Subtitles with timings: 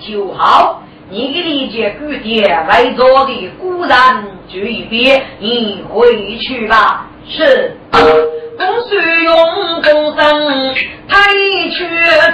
[0.00, 0.82] 就好。
[1.10, 7.06] 你理解古典外做的固然就一边，你回去吧。
[7.28, 9.36] 是，公孙用
[9.82, 10.74] 公生
[11.08, 11.32] 太
[11.70, 11.86] 缺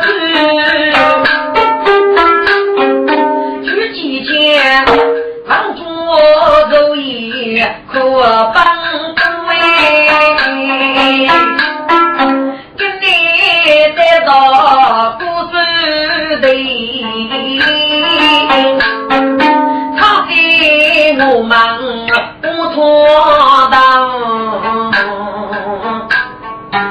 [0.02, 0.06] 子，
[3.64, 4.84] 去几天
[5.48, 5.82] 帮助
[6.70, 7.60] 周易
[7.92, 8.00] 可
[8.54, 8.79] 帮
[22.70, 23.80] 不妥当，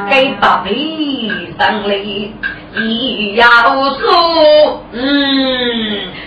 [0.10, 2.36] 给大地上里
[2.76, 3.48] 也要
[3.94, 5.00] 说，嗯，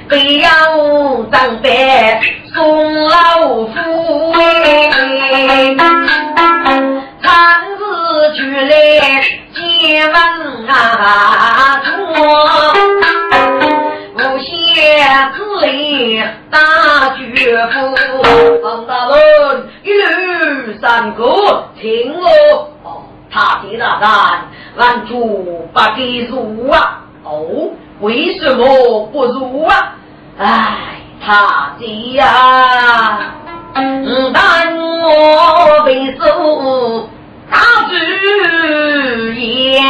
[0.08, 0.48] 不要
[1.30, 2.18] 长辈
[2.54, 5.74] 送老夫哎，
[7.22, 7.30] 参
[7.76, 7.80] 日
[8.34, 8.70] 去来
[9.54, 9.60] 接
[10.06, 10.14] 问
[10.68, 10.72] 啊
[11.84, 12.81] 错。
[15.62, 16.58] 子里大
[17.16, 17.94] 绝夫，
[18.64, 21.22] 王大人一路三个，
[21.80, 22.26] 听我
[22.82, 27.02] 哦，他的大胆，俺主不给入啊！
[27.22, 29.94] 哦，为什么不入啊？
[30.38, 30.74] 哎，
[31.24, 33.20] 他的呀，
[34.34, 37.08] 但我被受
[37.48, 37.94] 大主
[39.38, 39.80] 也。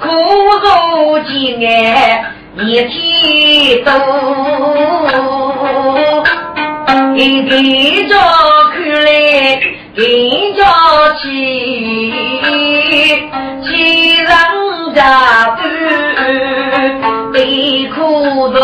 [0.00, 2.24] 苦肉计眼
[2.54, 3.90] 一天多，
[7.16, 8.14] 一天着
[8.72, 9.06] 看来
[9.96, 10.04] 更
[10.54, 10.60] 加
[11.22, 11.24] 气，
[13.62, 13.70] 气
[14.18, 14.28] 人
[14.94, 15.00] 家
[15.56, 15.62] 都
[17.32, 17.96] 悲苦
[18.48, 18.58] 多。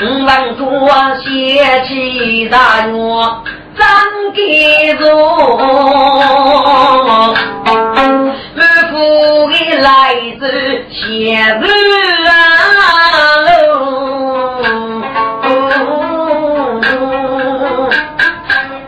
[0.00, 0.66] 五万多
[1.20, 1.24] 血
[1.86, 2.56] 气大
[2.88, 3.44] 药。
[3.74, 3.86] 张
[4.34, 5.02] 给着，
[9.02, 10.46] 满腹的来自
[10.88, 11.66] 写字
[12.28, 12.30] 啊！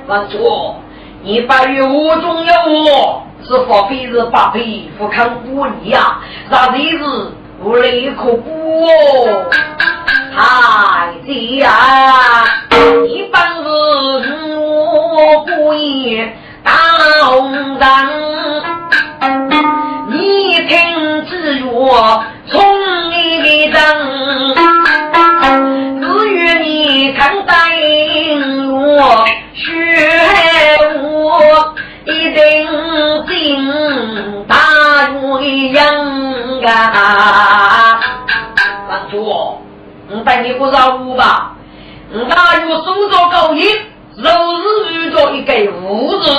[0.07, 0.77] 王叔，
[1.23, 2.53] 你八月五中有
[2.85, 6.21] 我，是发非是八倍，不看不利呀！
[6.49, 9.47] 啥日子我来可补哦？
[10.37, 12.45] 太子呀，
[13.09, 13.65] 一般是。
[15.17, 16.73] 我不言大
[17.27, 17.89] 红灯，
[20.17, 22.63] 你听之我从
[23.11, 23.81] 你的灯，
[26.01, 29.65] 只愿你看答应我，学
[31.03, 31.75] 我
[32.05, 32.37] 一定
[33.27, 33.35] 进
[34.47, 34.57] 大
[35.11, 35.83] 岳阳
[36.65, 38.01] 啊！
[38.89, 39.59] 王主，
[40.09, 41.57] 你带你不饶我吧？
[42.13, 43.67] 我大岳手着高音。
[44.17, 45.53] 若是遇到一个
[45.83, 46.31] 物质，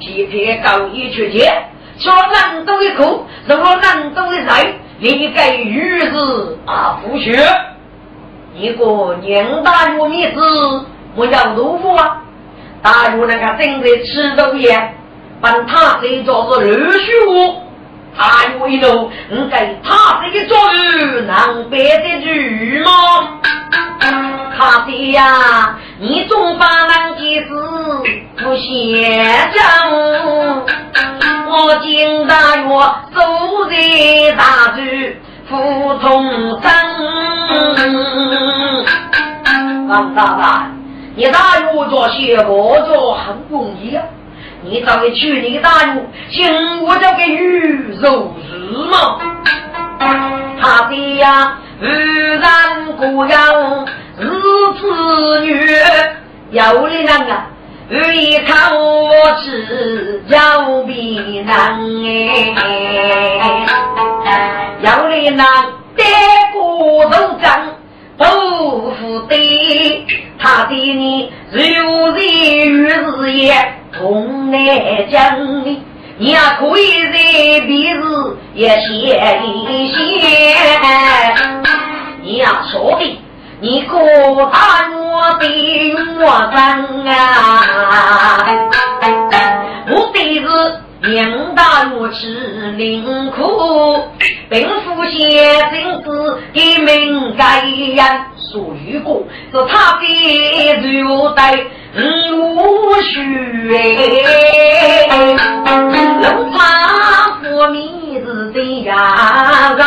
[0.00, 1.62] 偏偏高一去接，
[1.98, 7.38] 说难度一苦，如果难度一来，你给于是啊不学，
[8.54, 10.40] 一个年大月米子，
[11.14, 12.22] 我要豆腐啊，
[12.82, 14.94] 大约那个正在吃豆叶，
[15.40, 17.62] 帮他这做是二十五，
[18.18, 22.26] 大约一路，你给他这个作用能背得住
[22.84, 22.90] 吗？
[24.56, 27.48] 他的呀，你总把那几字
[28.36, 29.04] 不写
[29.52, 30.64] 上。
[31.56, 32.66] 我今大约
[33.14, 33.20] 走
[33.70, 33.76] 在
[34.36, 35.16] 大嘴
[35.48, 36.68] 胡同上。
[39.86, 40.66] 王大大，
[41.14, 44.02] 你大约做些我做很容易啊。
[44.64, 48.56] 你找个去你大约，请我这个鱼肉日
[48.90, 49.20] 吗？
[50.60, 53.86] 他的呀，自然不要。
[54.16, 54.24] 儿
[54.80, 55.54] 子女
[56.50, 57.46] 有的人啊，
[57.90, 59.12] 愿意看我
[59.44, 61.78] 只要比难
[62.56, 63.66] 哎，
[64.80, 66.02] 有的人得
[66.52, 67.44] 过头长，
[68.16, 68.24] 不
[68.92, 69.34] 负的，
[70.38, 71.60] 他的你如
[72.12, 73.54] 日与日夜
[73.92, 75.82] 同来讲的，
[76.16, 78.00] 你也可以在彼日
[78.54, 79.94] 也写一写，
[82.22, 83.20] 你要说的，
[83.64, 83.96] 你可
[84.52, 85.46] 看我的
[86.18, 86.22] 我
[86.52, 86.60] 真
[87.08, 87.14] 啊，
[89.88, 90.44] 我的是。
[91.00, 92.26] 两大如此
[92.78, 94.02] 灵苦，
[94.48, 95.18] 并富些
[95.70, 99.22] 金子给门盖呀，属于过
[99.52, 101.54] 是他的如带
[101.94, 105.36] 如许哎，
[106.22, 106.58] 龙昌
[107.42, 109.84] 福米子的呀人，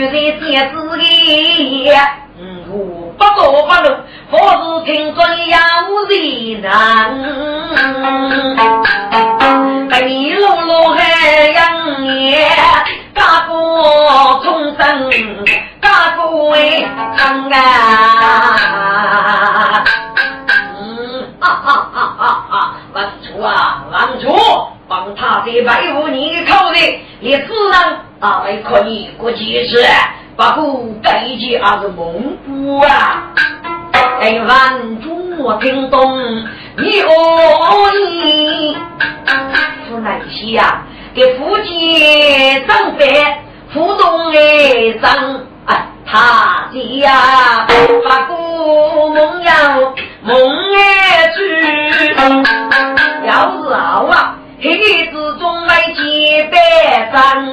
[0.00, 1.88] 要是学在天子里。
[3.16, 3.86] 不过不路，
[4.30, 5.28] 何时听说有
[6.08, 6.66] 人人？
[9.88, 9.94] 北
[10.34, 10.98] 路路海
[11.54, 12.50] 洋也，
[13.14, 13.52] 大哥
[14.42, 15.10] 重生，
[15.80, 18.54] 大哥为长啊！
[21.44, 22.74] 嗯，哈哈哈哈哈！
[22.94, 24.34] 王楚啊，王楚，
[24.88, 29.84] 帮他的白五你口的，你自然啊，还可以过几次。
[30.36, 33.24] 不过北京还是蒙古啊！
[34.20, 36.18] 哎，万众我听懂
[36.78, 37.08] 你何
[38.24, 38.74] 意？
[39.88, 40.82] 是哪些呀？
[41.14, 43.22] 给福建长辈
[43.72, 45.12] 互动的长
[45.66, 49.53] 啊，他的呀，不过梦要
[57.14, 57.46] 百张，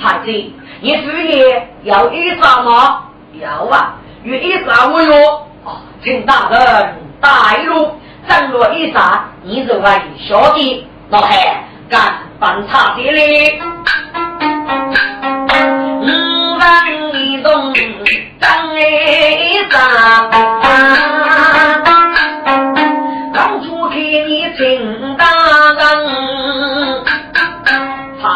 [0.00, 0.54] 他的。
[0.80, 3.02] 你副业要一啥吗？
[3.40, 5.48] 要啊，有一啥我哟。
[6.04, 7.28] 请大人带
[7.64, 11.30] 路，正落一啥，你就来小弟老汉
[11.88, 13.60] 干饭茶的哩。
[16.02, 17.72] 五万一动，
[18.38, 21.23] 张一啥？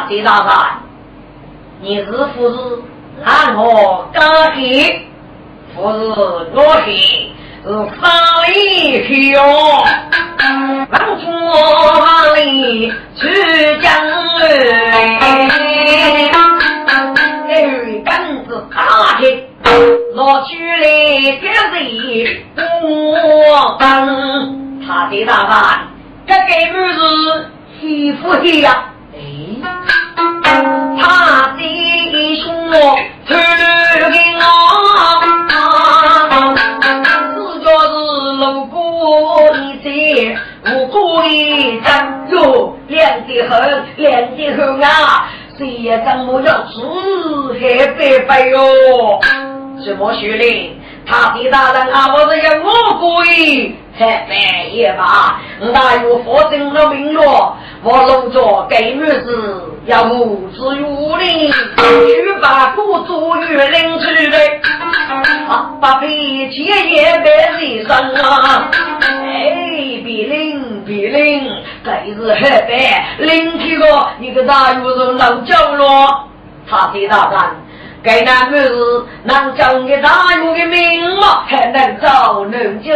[0.08, 0.52] 的大人。
[1.80, 2.82] 你是不是
[3.24, 4.20] 喊我家
[4.54, 5.06] 去？
[5.76, 5.98] 不是
[6.54, 6.90] 我去，
[7.64, 7.68] 是
[8.00, 8.06] 哪
[8.48, 9.40] 里去哟？
[10.90, 11.26] 往左
[12.00, 13.22] 哪里去
[13.80, 13.86] 江
[14.40, 16.30] 哎，
[18.04, 18.08] 根
[18.46, 18.76] 子大
[19.18, 19.22] 铁，
[20.16, 20.82] 拿去来
[21.40, 22.46] 给谁
[22.82, 23.86] 我帮
[24.86, 25.86] 他的大板，
[26.26, 26.98] 这根本是
[27.80, 28.66] 欺负的呀！
[31.00, 31.02] 他
[31.56, 31.60] 的
[32.42, 32.46] 兄
[33.26, 33.30] 传
[34.10, 34.42] 给我，
[37.34, 37.92] 自家是
[38.36, 38.76] 路过
[39.56, 39.86] 一在
[40.72, 41.26] 无辜的
[41.84, 41.86] 张
[42.30, 42.34] 哟，
[42.88, 42.96] 凉
[43.26, 43.50] 的很，
[43.96, 44.06] 凉
[44.36, 44.88] 的很啊！
[45.56, 46.76] 谁也怎么要死
[47.60, 48.58] 还白白哟？
[49.84, 50.78] 什么学令？
[51.06, 52.68] 他的大人啊，我是要我
[53.00, 55.40] 鬼，还半夜吧？
[55.72, 57.56] 哪有佛正的名落？
[57.82, 64.38] 我弄着给女子要无知无灵，去把古祖玉领去的，
[65.80, 68.70] 把脾气也别人生啊！
[69.00, 71.50] 哎，别领别领，
[71.84, 76.24] 这是黑白领去个，你个大有人能叫了？
[76.68, 77.40] 他的大人，
[78.02, 81.44] 该男女子能叫个大有的名吗？
[81.46, 82.92] 还能走能救？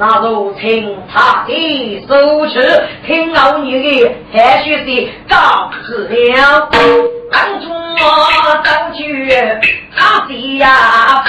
[0.00, 6.70] 那如请他的手持，听老女的还须的告辞了。
[7.32, 9.28] 当初我走去
[9.96, 11.24] 他的呀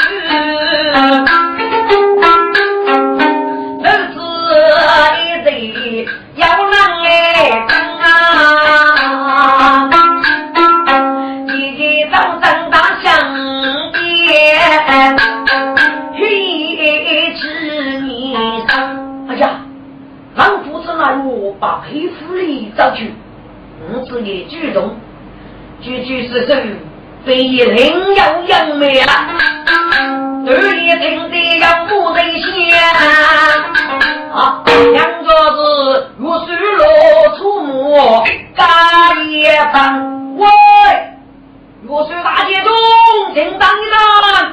[21.59, 23.13] 把黑夫里找去，
[23.91, 24.95] 五子也举动，
[25.81, 26.55] 句句是手，
[27.25, 29.11] 非人要扬眉了。
[30.47, 32.79] 二爷听得要不得先
[34.31, 34.63] 啊，
[34.93, 38.23] 两个字如水落出没，
[38.55, 40.47] 大夜班喂，
[41.85, 42.71] 若水大街中，
[43.33, 44.51] 听当当，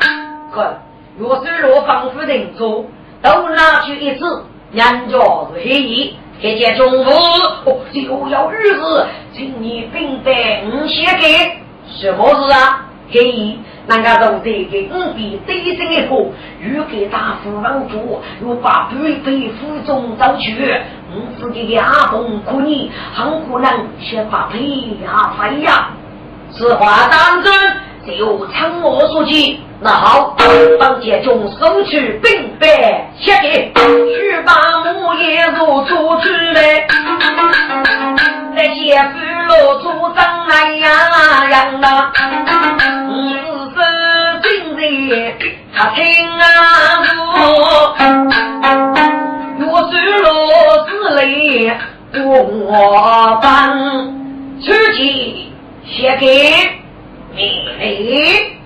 [0.53, 0.83] 看
[1.17, 2.85] 若水落仿佛人坐，
[3.23, 6.17] 都拿去一次，两家是黑衣。
[6.41, 7.07] 天见中午，
[7.93, 12.87] 就要日子，请你禀得五写给什么事啊？
[13.11, 20.79] 嘿，那个从这个五笔对声一个，欲给大夫帮助，又把背背府中找去，
[21.15, 24.59] 五自己的阿公可你很可能先把腿
[25.03, 25.91] 压飞呀。
[26.51, 27.53] 此话当真，
[28.07, 29.61] 就称我所记。
[29.81, 30.37] 那好，
[30.81, 34.53] 当家中收取兵败写给，去把
[34.85, 36.87] 木叶如出去来。
[38.55, 39.85] 那些俘虏出
[40.15, 40.89] 征来呀
[41.51, 42.11] 呀呐，
[43.11, 43.13] 你
[43.75, 43.77] 是
[44.43, 44.49] 今
[44.79, 44.81] 日
[45.77, 46.01] 他听
[46.39, 46.43] 啊
[47.35, 47.95] 我，
[49.59, 50.27] 若是落
[50.87, 51.21] 子来
[52.25, 53.45] 我帮
[54.63, 54.99] 出去
[55.85, 56.27] 写给
[57.37, 58.57] 你。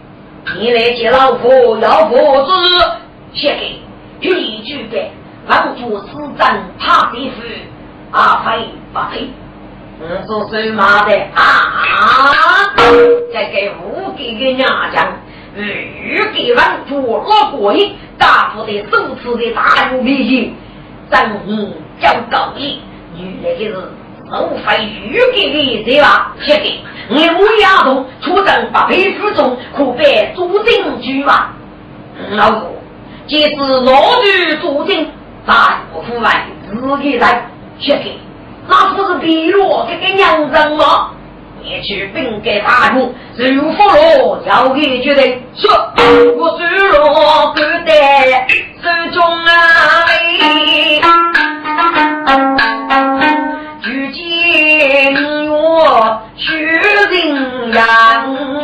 [0.58, 2.52] 你来接老婆，要婆子
[3.34, 3.54] 写
[4.20, 4.98] 给一句的
[5.46, 6.06] 王主司
[6.38, 7.42] 长怕的夫，
[8.10, 9.28] 阿飞不配。
[10.00, 12.74] 我说谁妈的啊！
[13.32, 15.12] 再给五给个娘讲，
[15.54, 20.54] 欲给王主落鬼，大夫的手持的大有脾气，
[21.10, 22.80] 正义叫高义，
[23.14, 23.74] 女的是
[24.30, 26.34] 受费欲给的对吧？
[26.40, 26.80] 写给。
[27.08, 31.48] 你母丫头出征八百之中，可别注定居嘛。
[32.30, 32.68] 老哥，
[33.26, 35.10] 即使老女注定，
[35.44, 38.16] 大夫外自己在血给，
[38.68, 41.10] 那不是比我这个娘人吗？
[41.62, 45.70] 你去禀给大夫，如佛罗交给决定，说
[46.38, 47.92] 我虽若不得
[48.80, 50.06] 手中啊。
[54.80, 57.82] 如今我许人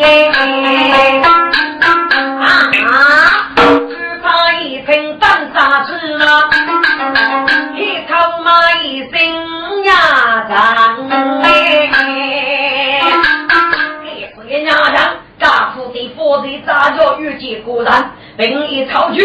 [0.03, 1.21] 哎，
[2.41, 3.93] 啊，只
[4.23, 5.93] 怕一瓶当沙子，
[7.77, 9.13] 一口骂一声
[9.85, 9.93] 呀
[10.49, 10.57] 长
[11.43, 11.47] 哎，
[14.09, 14.97] 这是娘娘
[15.39, 19.21] 大夫的佛的杂交遇见果然，并一抄去，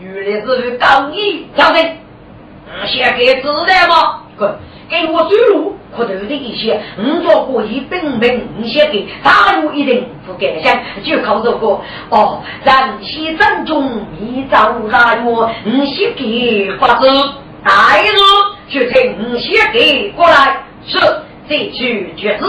[0.00, 1.98] 原来是高义挑人，
[2.86, 4.22] 先给子弹吗？
[4.38, 4.50] 滚！
[4.92, 11.80] 给我追路，可头的一些，五做过一本本五写给大陆一定不敢想，就靠这个
[12.10, 17.10] 哦，人气正中一朝大月，五写给不是，
[17.64, 18.06] 大日
[18.68, 20.98] 就请五写给过来，是
[21.48, 22.44] 这句绝字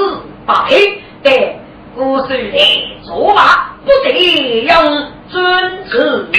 [0.46, 1.56] 八黑的
[1.96, 2.58] 故事的
[3.06, 6.30] 做法，不得用尊子。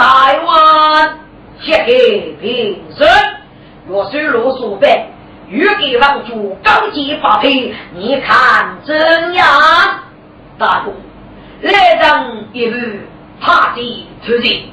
[0.00, 1.18] 台湾，
[1.60, 3.06] 写给平生，
[3.86, 5.08] 若是罗素白。
[5.46, 9.44] 欲给王主高级发配，你看怎样？
[10.56, 10.94] 大公，
[11.60, 12.76] 来人一步，
[13.42, 14.72] 怕地出击。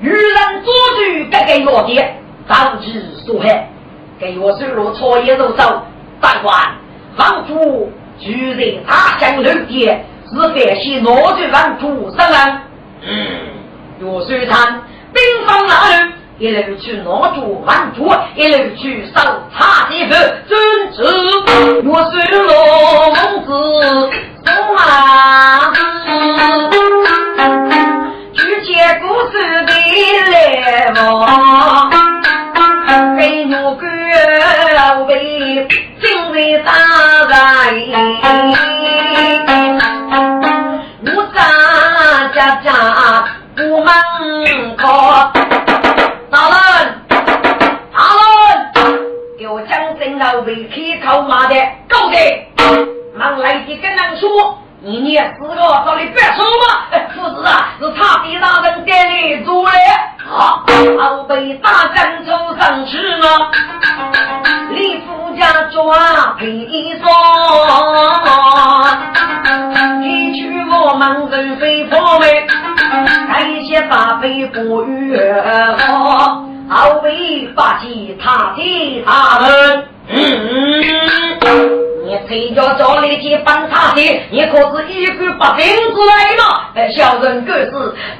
[0.00, 3.68] 愚人做主，该该要点，当之所害。
[4.18, 5.82] 给我收入错也入手。
[6.20, 6.74] 大官，
[7.18, 12.62] 王主居在他乡楼边，是反西拿着王主上岸。
[13.02, 13.28] 嗯，
[13.98, 16.12] 若虽参兵方哪路？
[16.38, 19.22] 一路去拿住满足，一路去搜
[19.56, 20.58] 查地方，遵
[20.92, 21.02] 旨。
[21.86, 22.44] 我随罗
[23.14, 23.48] 孟子
[24.44, 25.72] 走啊，
[28.34, 29.34] 去接故事
[29.64, 29.72] 的
[30.30, 31.90] 来往，
[33.16, 33.84] 给我个
[35.06, 35.10] 为
[36.02, 36.70] 今日大
[37.70, 37.86] 人，
[43.86, 44.82] 门口。
[46.28, 46.58] 大人，
[47.08, 48.74] 大人，
[49.38, 51.54] 给我将军老为开口骂的
[51.88, 52.18] 够的，
[53.16, 56.98] 忙来的跟人说，你念四个到底别说嘛？
[57.14, 59.70] 父子啊，是差别大人带你做的，
[60.28, 60.64] 好，
[60.98, 63.50] 后被大将走上去了，
[64.70, 66.44] 李夫家抓配
[66.98, 67.08] 说，
[74.28, 79.84] 些大悲不与我，后背发起他的他们。
[82.06, 84.00] 你谁叫找来去帮他的？
[84.30, 86.88] 你可是一个不平之来嘛？
[86.96, 87.44] 小人。
[87.44, 87.70] 各是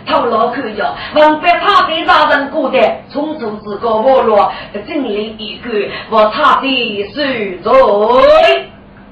[0.06, 2.50] 头脑可教，王被他的大人。
[2.50, 2.78] 过的，
[3.12, 5.68] 从此自个没落，整理一个
[6.10, 7.72] 我他的水嘴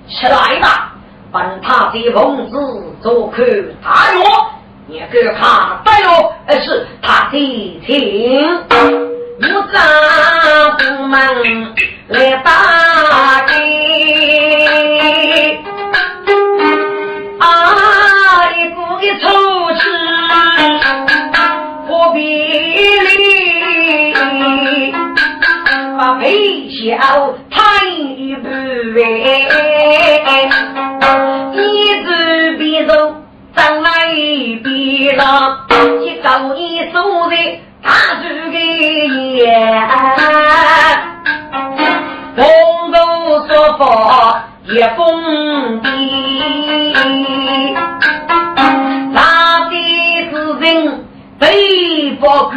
[0.09, 0.93] 起来吧，
[1.31, 2.57] 帮他的公子
[3.01, 3.45] 做客
[3.83, 4.51] 大药。
[4.87, 8.61] 你给他带哟，是他的情，
[9.41, 9.81] 我丈
[10.79, 11.19] 夫们
[12.09, 12.51] 来打
[13.47, 13.53] 的，
[17.39, 17.43] 啊，
[18.53, 19.25] 一步一出
[19.73, 19.81] 去，
[21.89, 23.35] 何必离？
[26.21, 28.47] 配小太一步
[30.27, 30.49] 哎，
[31.57, 31.59] 一
[32.05, 32.09] 直
[32.59, 32.93] 别走，
[33.55, 33.91] 张来
[34.63, 36.95] 别上，去搞一手
[37.31, 37.37] 的
[37.83, 38.59] 大猪的
[39.37, 39.43] 眼，
[42.37, 42.45] 风
[42.91, 42.97] 度
[43.47, 43.83] 说法
[44.65, 45.01] 也封
[45.81, 45.87] 闭，
[49.13, 49.19] 哪
[49.71, 49.73] 的
[50.31, 50.65] 是人
[51.39, 51.43] 最
[52.13, 52.53] 不够？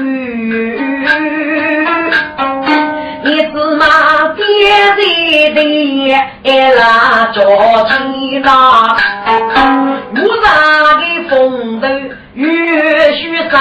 [3.24, 3.86] 你芝麻
[4.36, 4.44] 爹
[4.96, 5.58] 爹的
[6.76, 7.42] 拉着
[7.90, 8.50] 起那，
[10.14, 10.46] 路上
[11.00, 11.88] 的风头
[12.34, 13.56] 越须杀，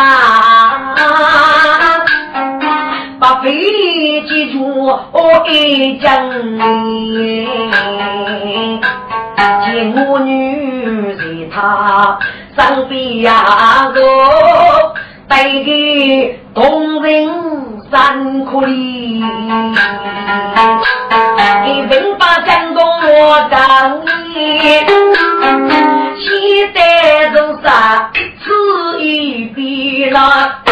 [3.19, 6.11] 把费力记住我一讲。
[9.65, 11.21] 见我女婿
[11.53, 12.19] 他
[12.57, 14.01] 身边呀个
[15.29, 17.57] 对的动人。
[17.89, 19.23] 三苦里，
[21.65, 24.85] 给人把江东我当年，
[26.19, 26.81] 西得
[27.33, 28.11] 走啥
[28.43, 30.65] 此一笔啦，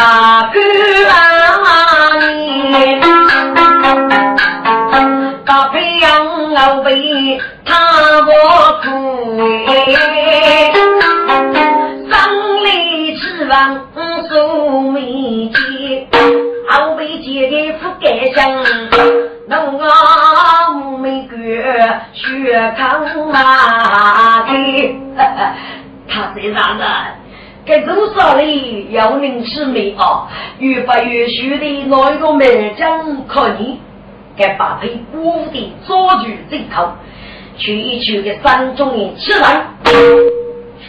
[0.00, 0.79] 大哥。
[28.90, 30.28] 要人吃美啊？
[30.58, 33.80] 越发越虚的那一个美将可你，
[34.36, 36.88] 该把配屋的捉住这头，
[37.56, 39.64] 去一去的山中人吃来，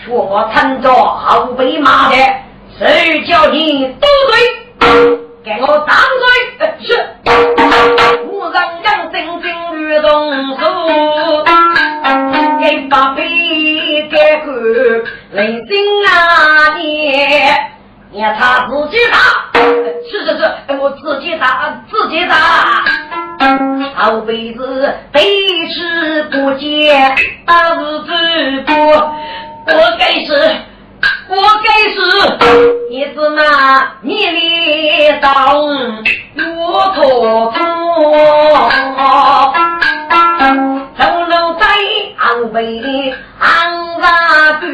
[0.06, 2.16] 说我参着后背马的。
[2.78, 4.40] 谁叫你多嘴？
[5.44, 6.68] 给我张嘴！
[6.84, 6.96] 是，
[8.32, 10.08] 我让杨真真欲动
[10.58, 10.64] 手，
[12.60, 13.22] 给把背
[14.10, 14.54] 给过
[15.32, 15.38] 雷
[15.68, 15.70] 声
[16.08, 16.78] 啊！
[16.78, 16.82] 你，
[18.14, 19.18] 你看他自己打，
[19.54, 20.44] 是是是，
[20.78, 22.36] 我自己打，自己打。
[23.96, 25.22] 好辈子背
[25.70, 28.12] 吃不见，大日子
[28.68, 28.76] 过，
[29.68, 30.36] 我该死。
[31.30, 31.98] 我该死。
[32.90, 35.58] 你是那你里当
[36.36, 37.60] 骆驼驼，
[40.98, 41.66] 走路在
[42.18, 42.22] 安
[42.52, 42.60] 徽
[43.40, 43.48] 安
[44.02, 44.06] 家
[44.60, 44.68] 沟，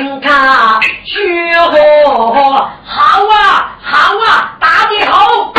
[0.00, 1.76] 手听他说，
[2.84, 5.52] 好啊好啊，打得好，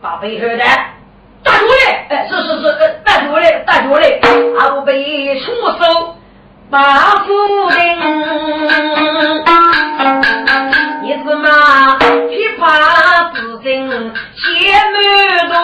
[0.00, 0.58] 把背后的
[1.44, 2.64] 打住嘞，哎是是是，
[3.04, 4.20] 打住嘞打住嘞，
[4.58, 6.14] 后背出手。
[6.70, 6.80] 马
[7.24, 7.32] 夫
[7.70, 7.78] 人，
[11.02, 11.96] 你是嘛？
[11.98, 12.62] 琵琶
[13.32, 14.44] 之声写
[14.92, 15.56] 满多，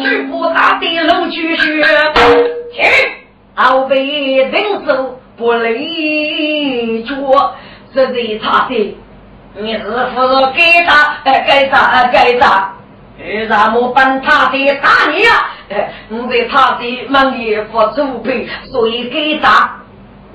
[0.00, 1.82] 举步大的龙去学，
[2.14, 2.45] 听
[3.56, 4.04] 后背
[4.36, 4.52] 人
[4.86, 7.14] 手不累脚，
[7.94, 8.98] 这是他的，
[9.54, 9.96] 你是不是
[10.56, 11.18] 该打？
[11.24, 12.04] 该打？
[12.12, 12.72] 该打？
[13.18, 15.30] 为什么帮他的打你呀？
[16.10, 19.80] 我在他的门里付储备，所以给打。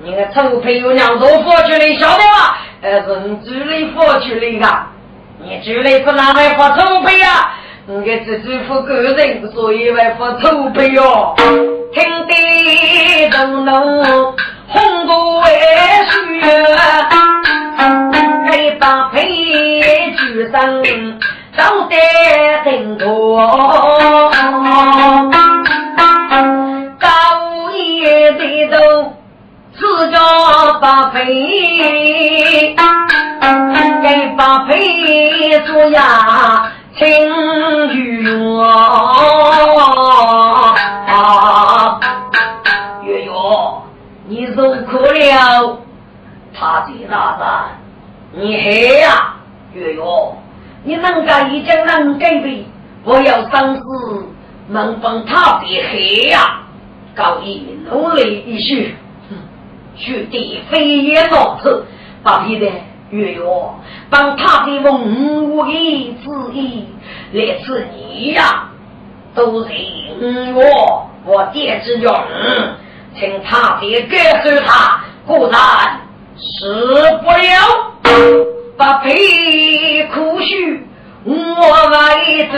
[0.03, 2.57] 你的储备有两多付出来，晓得吗？
[2.81, 4.87] 呃，是你主力付出来的，
[5.43, 7.53] 你主力不拿来付储备啊？
[7.87, 11.33] 我给自己付个人，所以来付储备哦。
[11.93, 13.73] 听得咚咚，
[14.67, 15.49] 红果为
[16.09, 16.41] 雪，
[18.49, 19.19] 给把配
[20.11, 20.83] 举上。
[21.57, 21.95] 招得
[22.63, 24.31] 很多，
[26.97, 27.07] 高
[27.73, 28.77] 一的都
[29.73, 30.17] 自家
[30.79, 31.19] 把配，
[34.01, 34.05] 给
[34.37, 38.23] 把配做呀情缘
[38.59, 38.69] 啊！
[43.03, 43.31] 月月，
[44.27, 45.79] 你受苦了，
[46.53, 47.43] 他的大子，
[48.39, 49.33] 你黑呀，
[49.73, 50.01] 月月。
[50.83, 52.67] 你能干一将能干的，
[53.03, 54.27] 我要生死
[54.67, 56.59] 能帮他别黑呀！
[57.15, 58.93] 高一努力一学，
[59.95, 61.83] 学弟非也老子，
[62.21, 62.71] 把皮的
[63.11, 63.75] 月哟，
[64.09, 66.87] 帮他的文武的旨意
[67.33, 68.69] 来自你呀，
[69.35, 69.69] 都是
[70.55, 72.13] 我我爹之用，
[73.19, 75.99] 请他爹告诉他，果然
[76.37, 76.73] 死
[77.23, 77.91] 不了，
[78.77, 80.87] 把皮苦须
[81.23, 81.33] 我
[81.91, 82.57] 来走。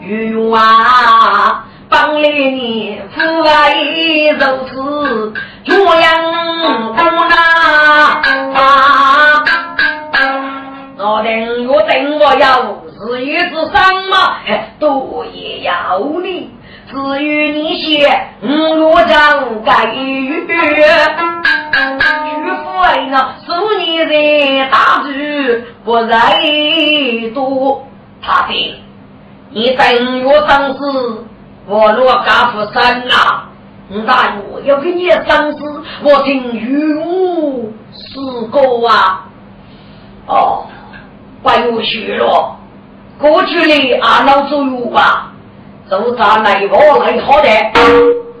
[0.00, 3.74] 玉啊，帮了你父爱
[4.38, 6.08] 如此这样
[6.94, 7.34] 不难。
[11.02, 12.46] 我等我等我要
[13.00, 13.74] 日月之上
[14.08, 14.38] 嘛，
[14.78, 16.50] 多也要你。
[16.90, 18.08] 至于你些
[18.42, 20.54] 五张盖玉，巨
[22.62, 23.48] 富哎那数
[23.78, 24.12] 你在
[24.70, 25.08] 大住
[25.84, 26.14] 不在
[27.34, 27.86] 多，
[28.22, 28.52] 他的。
[29.50, 30.78] 你等我当时，
[31.66, 33.44] 我若家父生呐，
[33.88, 39.26] 那我要给你生子，我听玉武四个啊。
[40.26, 40.66] 哦，
[41.42, 42.56] 不用学了，
[43.18, 45.32] 过去的阿老祖有吧，
[45.90, 47.48] 就在内部来好的。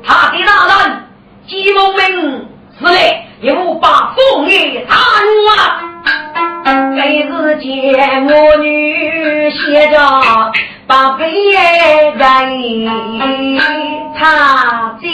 [0.02, 1.02] 他的大人
[1.46, 5.89] 季某明是嘞，又把凤爷打啊，
[6.64, 9.96] 给日见我女写着。
[10.86, 11.30] 把悲
[12.16, 12.18] 人
[14.18, 15.06] 他接，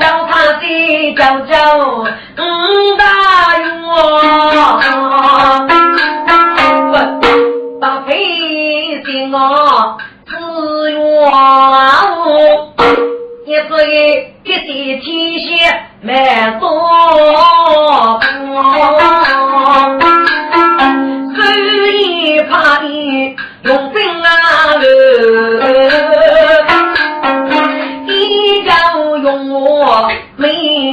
[0.00, 1.54] 让他的叫叫
[1.98, 2.02] 五
[2.96, 3.04] 大
[3.58, 3.68] 院，
[7.78, 8.08] 把悲
[9.04, 9.36] 心我
[10.26, 10.32] 自
[10.90, 10.98] 愿，
[13.44, 13.70] 也是
[14.44, 15.46] 一地天仙
[16.00, 16.64] 满多。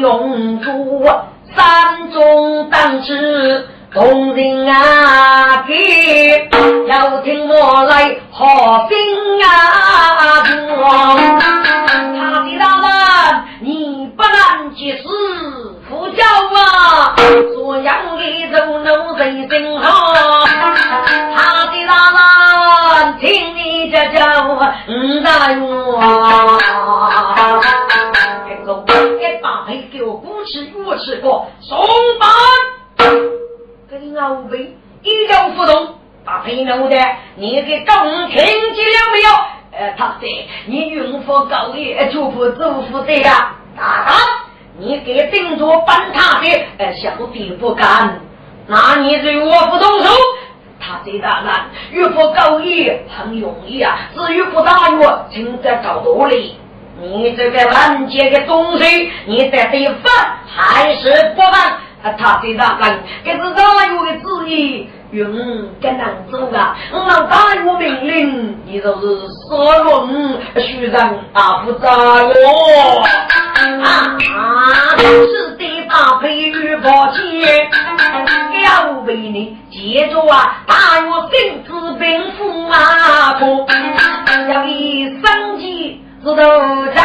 [0.01, 1.05] 用住，
[1.55, 6.49] 山中当时同人啊给，
[6.87, 8.97] 要听我来好兵
[9.43, 10.41] 啊！
[12.17, 15.03] 他的大人，你不能及时
[15.87, 17.15] 呼叫啊！
[17.53, 20.13] 所养的走路人真好。
[21.35, 21.93] 他的大
[22.97, 24.59] 人听你这叫五
[25.23, 25.61] 大院，
[28.85, 31.77] 听说一把黑给我鼓起我吃过，送
[32.19, 32.29] 班
[33.89, 36.97] 跟老辈一条不动，把配弄的
[37.35, 39.29] 你给刚听见了没有？
[39.73, 40.29] 呃，他说
[40.65, 44.15] 你孕妇高也就不祝福的呀，大胆，
[44.77, 48.19] 你给顶着搬他的，呃，小弟不敢，
[48.67, 50.09] 那你对我不动手。
[50.83, 56.57] 他这大难遇不高义很容易啊，至于不大约，请在搞多里。
[57.01, 61.73] 你这个拦截的东西，你得得犯还是不犯？
[62.17, 65.31] 他这大难，这是大约的旨意，用
[65.79, 66.75] 更难走啊！
[66.91, 66.97] 我
[67.29, 70.99] 大约命令，你就是说论虚人
[71.33, 73.03] 啊，不在我
[73.83, 74.17] 啊！
[74.97, 77.69] 是的，把配与宝剑，
[78.63, 79.55] 要为你。
[79.69, 83.67] 接着啊，大约兵子兵符马步，
[84.51, 87.01] 要以生计是头长。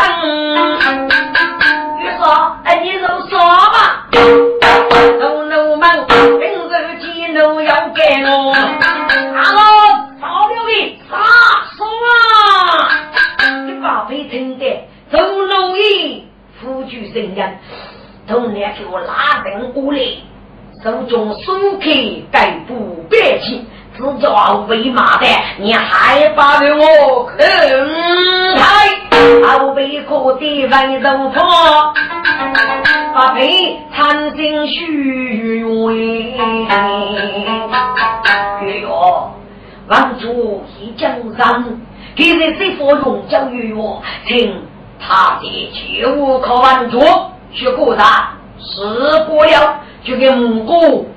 [1.99, 4.07] 你说，哎，你就说吧。
[4.13, 8.53] 奴奴们，兵日几奴要给我？
[8.53, 9.61] 阿罗，
[10.21, 11.17] 少了的杀
[11.77, 11.87] 说
[13.41, 13.49] 啊！
[13.65, 16.29] 你把被听的，走路一
[16.61, 17.59] 夫举神人，
[18.29, 19.99] 都来给我拉人过来。
[20.85, 21.91] 手中手刻
[22.31, 25.27] 盖不别情，只叫为马的，
[25.59, 27.39] 你害怕的我坑
[28.57, 28.91] 开，
[29.43, 31.43] 后背可的万人破，
[33.15, 36.35] 把配残心虚伪。
[38.63, 38.89] 月月，
[39.89, 41.65] 王主一江山，
[42.17, 44.63] 今日这副龙江月哟，请
[44.99, 47.01] 他的绝无可万主，
[47.53, 49.81] 去过他死不了。
[50.05, 51.09] 就给母姑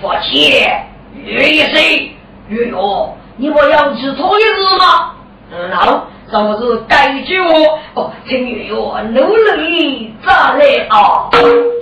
[0.00, 2.16] 发钱，约一岁，
[2.48, 5.12] 约哟，你我要去错一日吗？
[5.52, 11.30] 嗯，好，总是该句我哦，请月哟努力再来啊，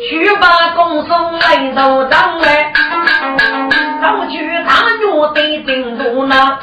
[0.09, 2.73] 去把公孙来到当来，
[4.01, 5.05] 上去大约
[5.35, 6.59] 得顶住那，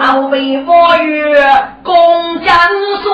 [0.00, 1.44] 后背我月
[1.82, 2.56] 公将
[3.02, 3.06] 送，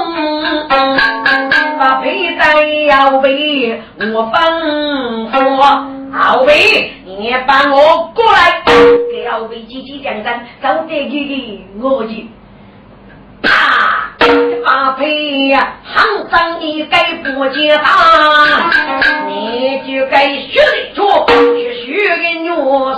[1.79, 5.33] 把佩戴要被我吩咐。
[6.13, 8.63] 敖贝，你帮我过来，
[9.11, 12.29] 给敖贝姐姐讲讲，走得去的我去，
[13.43, 13.51] 啪！
[14.65, 18.71] 发配呀，行长你该不接他，
[19.27, 20.61] 你就该学
[20.95, 22.49] 着学学个女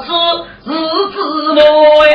[0.04, 0.06] 士
[0.66, 0.68] 日
[1.10, 1.16] 子
[1.54, 1.58] 么
[2.04, 2.08] 哎，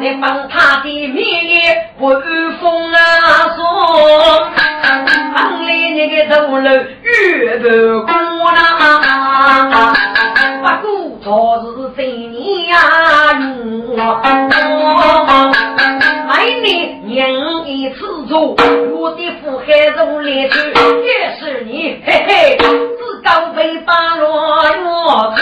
[0.00, 2.08] 你帮他的命也不
[2.60, 2.96] 风啊
[3.54, 4.48] 说，
[5.34, 6.64] 帮里那个走路
[7.02, 7.66] 越不
[8.06, 8.10] 过
[8.50, 8.58] 啦，
[10.76, 12.76] 不过昨日在你呀，
[13.88, 13.96] 我
[16.28, 16.68] 每年
[17.06, 17.16] 年
[17.66, 17.96] 一次
[18.28, 18.54] 做，
[18.92, 20.52] 我的福海中来去，
[21.04, 21.08] 也
[21.40, 24.28] 是你嘿嘿，自高飞八落
[24.84, 25.40] 我追，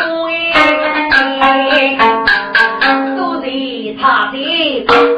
[3.16, 3.44] 都是
[4.00, 4.36] 他的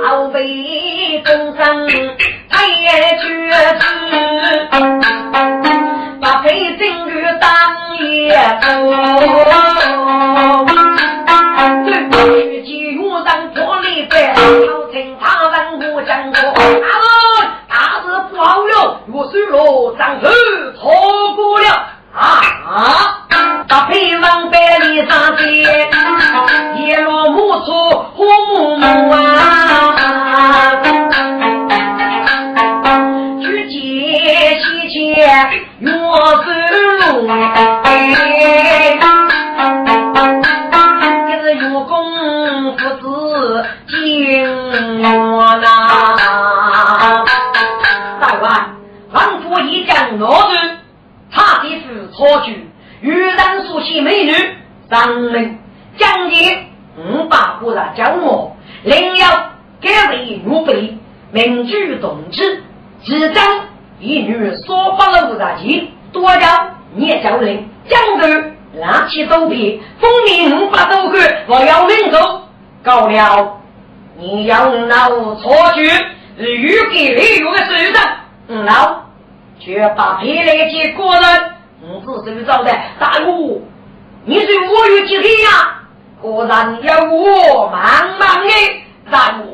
[0.04, 1.86] 后辈终生
[2.48, 2.54] 太
[3.20, 3.22] 绝子，
[6.20, 7.48] 把配正月当
[7.98, 8.66] 夜走，
[75.78, 75.86] 我错
[76.38, 78.16] 举，欲给李勇的手上，
[78.48, 79.04] 嗯，老
[79.60, 81.22] 却把皮来接过人，
[81.82, 83.26] 嗯，是手招的大哥，
[84.24, 85.74] 你是我有几天呀？
[86.20, 88.50] 果然要我忙忙的
[89.10, 89.44] 大哥，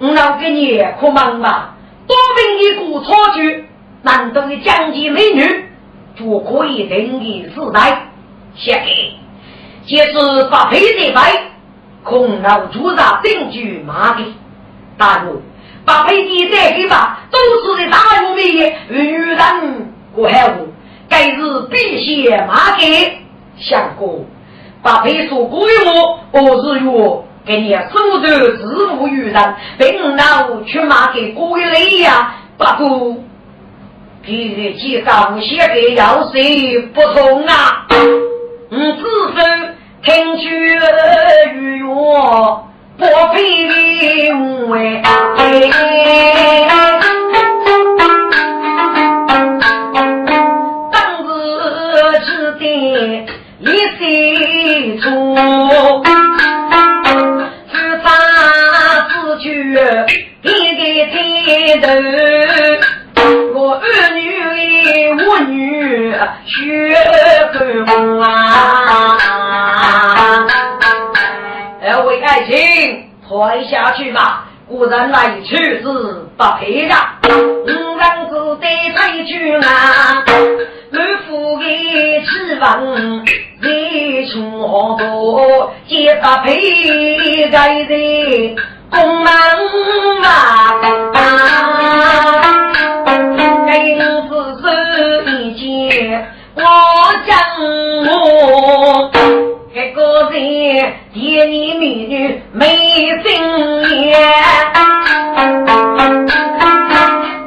[0.00, 1.74] 嗯，老给你可忙吧？
[2.06, 3.66] 多凭一个错举，
[4.02, 5.68] 难道你将级美女
[6.18, 8.08] 就可以等你自带？
[8.56, 9.12] 下给，
[9.86, 11.48] 即是把皮的白。
[12.04, 14.24] 空老主上定居马的，
[15.02, 15.42] 大哥，
[15.84, 17.36] 把配地再给吧，都
[17.76, 18.52] 是的大路美
[18.88, 20.68] 女人过海路，
[21.08, 23.18] 该日必须马给
[23.58, 24.24] 相公，
[24.80, 33.16] 把配说归我，我是我给你手头自负于人，并老去马给归类呀，不过，
[34.22, 37.86] 脾气高些的要谁不同啊？
[38.70, 39.02] 嗯，自
[39.34, 39.74] 身。
[40.04, 40.48] 听取
[41.54, 42.66] 与我
[43.02, 44.78] 不配无哎，
[50.92, 51.26] 当日
[52.24, 52.62] 只得
[53.58, 53.66] 一
[53.98, 54.00] 心
[55.00, 55.04] 处，
[57.72, 58.06] 自发
[59.08, 59.10] 自
[59.40, 59.48] 去
[60.42, 61.12] 一个天
[61.82, 61.88] 头，
[63.52, 63.84] 我儿
[64.14, 64.20] 女
[65.24, 65.50] 我女
[66.46, 66.54] 学
[67.52, 67.58] 不
[68.20, 69.18] 啊。
[72.32, 76.94] 爱情退下去吧，果然来去是不配的。
[77.28, 77.68] 五
[77.98, 78.66] 人只得
[78.96, 80.24] 退去啊，
[80.90, 81.64] 满腹的
[82.22, 83.22] 期望
[83.60, 88.56] 日出好多，皆不配在这
[88.90, 89.30] 宫门
[90.24, 90.80] 啊。
[96.54, 96.62] 我
[97.26, 97.30] 将
[98.06, 99.41] 我。
[100.32, 102.64] 人爹你美女没
[103.22, 103.28] 心
[103.90, 104.16] 眼，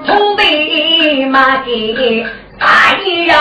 [0.06, 2.24] 从北马给
[2.60, 2.96] 大
[3.26, 3.34] 要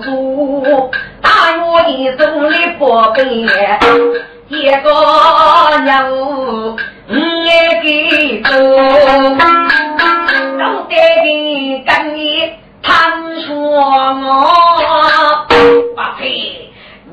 [0.00, 1.30] 做，大
[1.62, 3.22] 我一生的宝贝，
[4.48, 4.88] 一个
[5.84, 6.76] 任务五
[7.10, 8.50] 爱给做，
[10.58, 12.50] 都得你跟你
[12.82, 12.90] 谈
[13.42, 14.26] 说我
[15.48, 15.54] 不
[16.18, 16.65] 配。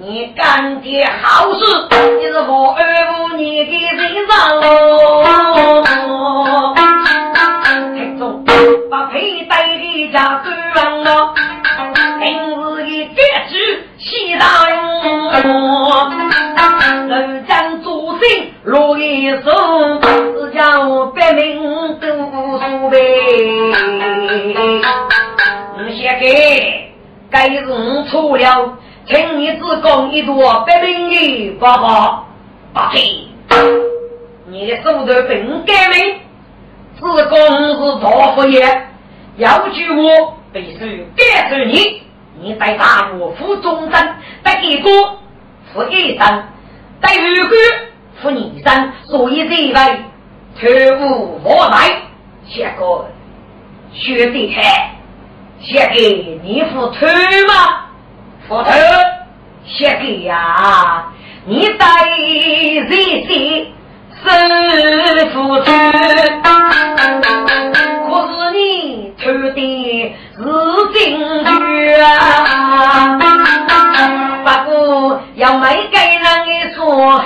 [0.06, 1.64] 你干的好事，
[2.20, 5.94] 你是我二五你的人上喽。
[7.96, 8.44] 听众
[8.92, 11.34] 把佩戴的家端了，
[12.20, 13.56] 平日的绝句
[13.98, 14.84] 西大用。
[17.08, 17.16] 楼
[17.48, 19.40] 将做心落一手，
[20.02, 22.08] 只叫百名读
[22.60, 22.98] 书呗。
[25.78, 26.92] 你写给
[27.32, 28.74] 该人错了。
[29.06, 32.28] 请你只讲一朵百名的宝宝，
[32.72, 33.28] 八配。
[34.46, 36.20] 你的手头本该名，
[37.00, 38.82] 自公是大夫爷，
[39.38, 42.02] 要娶我必须感受你。
[42.40, 44.90] 你在大岳府中山，在一个
[45.74, 46.44] 负一生，
[47.02, 47.56] 在二个
[48.22, 49.80] 负二生，所以这一位
[50.60, 52.04] 特务莫来，
[52.48, 53.06] 写个
[53.92, 54.96] 学弟孩，
[55.60, 57.06] 写给你副头
[57.48, 57.90] 吗？
[58.48, 58.70] 副头
[59.66, 61.06] 写给呀，
[61.46, 61.86] 你在
[62.90, 63.68] 这些
[64.22, 64.28] 是
[65.34, 65.66] 副头，
[68.06, 68.60] 可是你
[69.18, 69.56] 偷的
[70.36, 70.40] 是
[70.94, 71.00] 金
[71.46, 71.48] 句
[72.02, 72.06] 啊！
[74.44, 74.74] 不过
[75.36, 77.26] 要没给人的错害，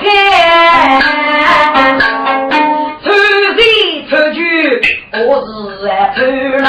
[3.04, 3.06] 偷
[3.56, 3.58] 税
[4.08, 4.38] 偷句
[5.26, 5.48] 我是
[6.14, 6.18] 偷
[6.62, 6.66] 了，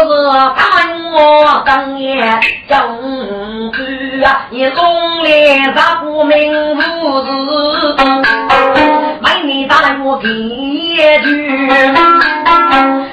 [0.00, 0.04] 是
[0.56, 0.62] 看
[1.12, 6.78] 我当年正直啊，你从来咋不明无
[7.24, 7.30] 事？
[9.20, 11.68] 买你大我给句，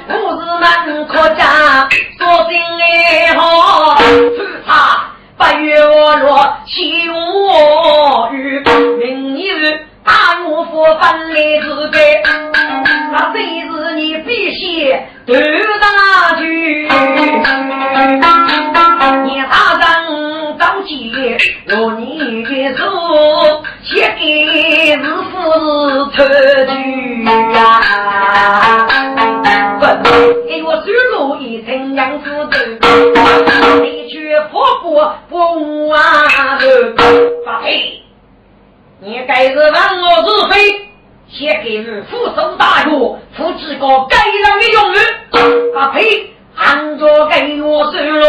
[0.08, 1.42] 我是难可家。
[2.20, 3.42] 我心爱好，
[4.66, 4.70] 他
[5.36, 8.62] 八月落，七我雨，
[8.98, 12.22] 明日大怒火翻来之该，
[13.10, 14.90] 那真是你必须
[15.26, 15.40] 断
[20.82, 21.12] 人着急，
[21.66, 22.84] 若你的手，
[23.82, 24.22] 写给
[24.96, 24.98] 是
[25.30, 26.26] 夫特
[26.66, 27.28] 句呀。
[30.48, 32.58] 给我收入一层杨子豆，
[33.84, 36.00] 一句火锅不完
[36.58, 36.66] 头。
[37.44, 38.02] 发配，
[39.00, 40.54] 你该是让我自飞，
[41.28, 42.90] 写给予副手大约，
[43.36, 44.96] 付几个该人的用语。
[45.74, 46.00] 发配，
[46.64, 48.22] 按着给我收入，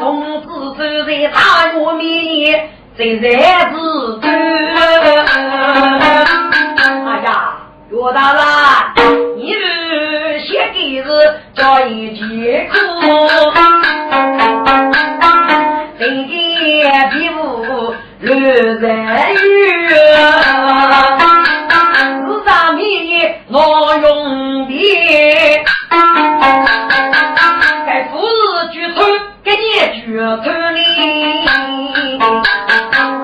[0.00, 1.38] 从此走在大
[1.72, 3.26] 约面前，最日子
[4.22, 4.28] 哎
[7.24, 7.30] 呀，
[7.90, 8.40] 岳大人，
[9.36, 9.58] 你是。
[10.40, 11.06] 写给是
[11.54, 12.78] 叫一节课，
[15.98, 16.30] 人间
[17.10, 17.38] 比武
[18.20, 18.30] 乱
[18.80, 18.82] 人
[19.34, 19.36] 语，
[22.26, 22.80] 是啥米
[23.48, 23.54] 我
[24.02, 24.72] 用的？
[30.20, 32.18] 你举头哩。
[32.20, 32.22] 啊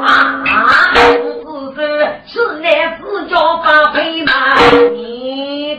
[0.06, 0.56] 啊！
[0.94, 1.78] 是是？
[2.26, 2.66] 是来
[2.98, 4.32] 自叫发配嘛？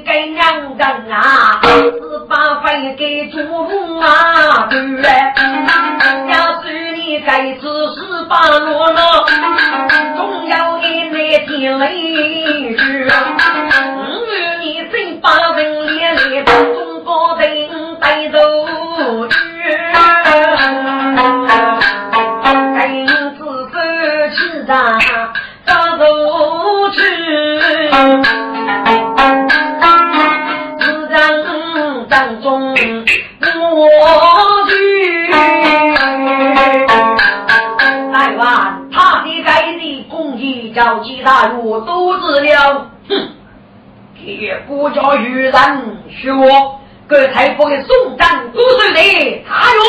[0.05, 4.77] 两人啊，十八分给祖母啊，对，
[6.31, 9.25] 要是你该子十八落了，
[10.15, 12.77] 总要给那天雷雨。
[12.77, 17.67] 五月你真把人连累，中国人
[17.99, 18.66] 带走
[32.09, 32.75] 当中我
[34.69, 35.27] 去，
[38.11, 42.91] 来吧，他的该的公鸡叫其他我都知了。
[43.09, 43.29] 哼，
[44.17, 45.53] 铁骨叫愚人
[46.09, 46.79] 学我，
[47.09, 49.43] 这才不会送战都是的。
[49.47, 49.81] 他说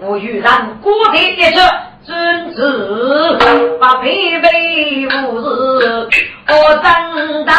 [0.00, 0.50] 我愚人
[0.82, 1.60] 国铁一车，
[2.04, 2.14] 君
[2.54, 3.38] 子
[3.80, 6.08] 把疲惫无事，
[6.48, 7.52] 我真担。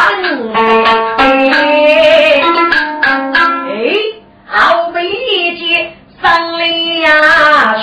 [4.56, 5.92] 好美一节
[6.22, 7.82] 上了去，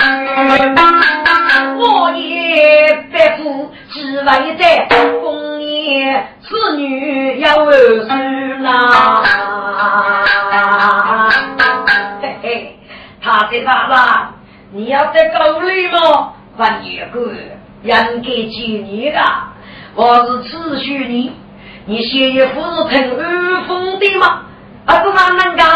[1.77, 7.71] 我也百夫只为在丰年子女要儿
[8.07, 9.21] 孙呐。
[12.21, 12.75] 嘿嘿，
[13.21, 14.31] 他的爸爸，
[14.71, 16.31] 你要在高里吗？
[16.55, 17.33] 万一个
[17.83, 19.21] 人给接你的，
[19.95, 21.33] 我是此许你，
[21.85, 24.43] 你写一副是听二风的吗？
[24.85, 25.67] 啊，不慢慢讲。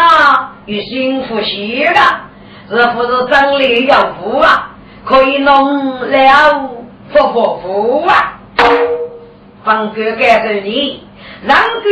[0.66, 2.00] 有幸福些的，
[2.68, 4.72] 是不是真理有福啊？
[5.04, 6.70] 可以弄了
[7.12, 8.40] 福福福啊！
[9.64, 11.06] 放哥告诉你，
[11.44, 11.90] 让哥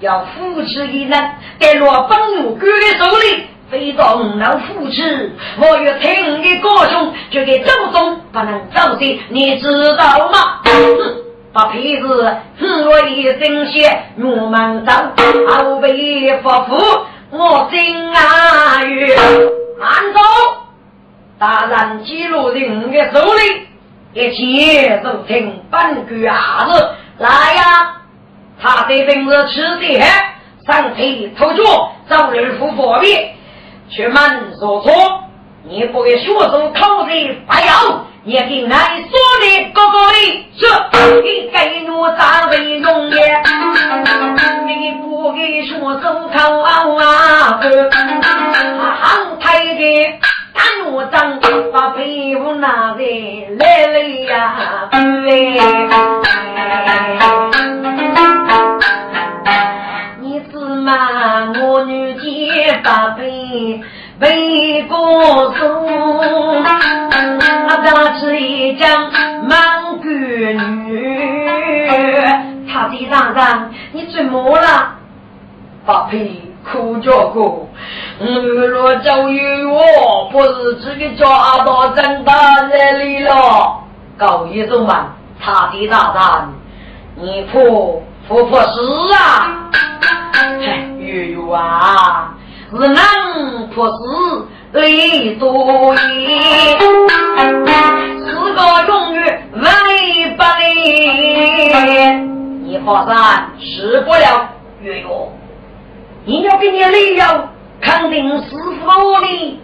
[0.00, 5.32] 要扶持一人，在落帮我哥的手里，非动能扶持。
[5.58, 10.62] 我要听你的高雄，就给周中不能走的，你知道吗？
[11.52, 14.92] 把皮子哼我一声血，我们走，
[15.48, 17.06] 后背夫妇。
[17.30, 19.06] 我心啊，玉
[19.78, 20.20] 慢走，
[21.38, 23.66] 大人记录在我的手里，
[24.12, 27.96] 一切都听本官儿子来呀！
[28.60, 30.34] 他这本是吃的嗨，
[30.66, 33.34] 上腿偷脚，走路不方便，
[33.90, 34.92] 却门说错，
[35.64, 40.21] 你不给学生考试白要，也给俺说的哥哥的
[60.20, 63.80] 你只骂我女婿把佩。
[64.20, 64.96] 为国
[65.58, 69.10] 忠，他是一将
[69.42, 71.48] 满国女。
[72.72, 74.94] 他的大人，你怎么了？
[75.84, 77.68] 八配哭叫过，
[78.20, 82.32] 我若教育我，不是自己抓到真大
[82.70, 83.80] 人里了。
[84.18, 86.52] 高一中嘛，他的大战，
[87.16, 88.80] 你婆婆婆是
[89.14, 89.70] 啊？
[90.60, 90.64] 嘿，
[90.98, 92.34] 月月啊！
[92.70, 93.94] 是能破事
[94.72, 96.00] 累多言，
[98.24, 98.58] 是个
[98.88, 99.62] 永远为
[100.36, 102.18] 不累。
[102.64, 103.14] 你放心，
[103.60, 104.48] 死不了。
[104.80, 105.06] 月月，
[106.24, 107.24] 你要给你理由，
[107.80, 109.60] 肯定是我的。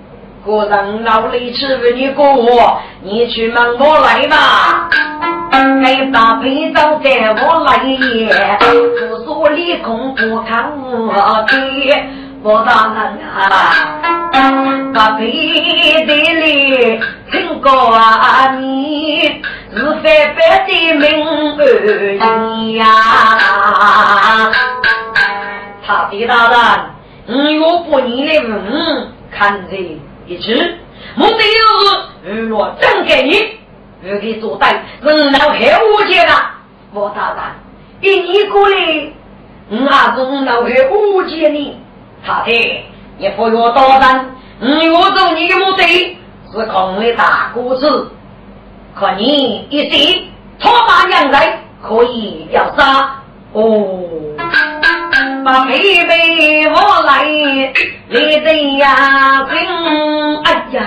[0.48, 4.88] 个人劳力吃为你过活，你去忙我来吧。
[5.50, 11.52] 该把陪葬在我来也，不说理空不看我的。
[12.42, 13.36] 我大人啊，
[14.94, 15.26] 把背
[16.06, 16.98] 地里
[17.30, 19.20] 听过啊，你
[19.74, 20.98] 是非白的名
[21.58, 21.60] 儿
[22.76, 22.84] 呀。
[25.84, 26.32] 他的大
[27.26, 29.76] 人，我不你的问，看着
[30.28, 30.78] 一只，
[31.16, 33.58] 目的就是若真给你，
[34.06, 36.50] 我给做歹，人老黑无解了。
[36.92, 37.42] 我大人，
[38.02, 39.10] 一年过来，
[39.70, 41.78] 我还是老黑误解你。
[42.22, 42.84] 他的，
[43.16, 44.26] 你不要多担，
[44.60, 46.18] 我做你的目的
[46.52, 47.86] 是空的大故事，
[48.94, 53.22] 可你一心托马娘来，可以要杀
[53.54, 53.64] 哦。
[55.48, 56.76] 把妹妹我
[57.06, 59.56] 来，你的呀兵，
[60.44, 60.82] 哎呀，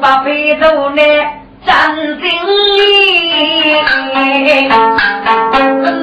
[0.00, 1.00] 把背头呢
[1.64, 2.28] 站定
[2.76, 3.78] 里，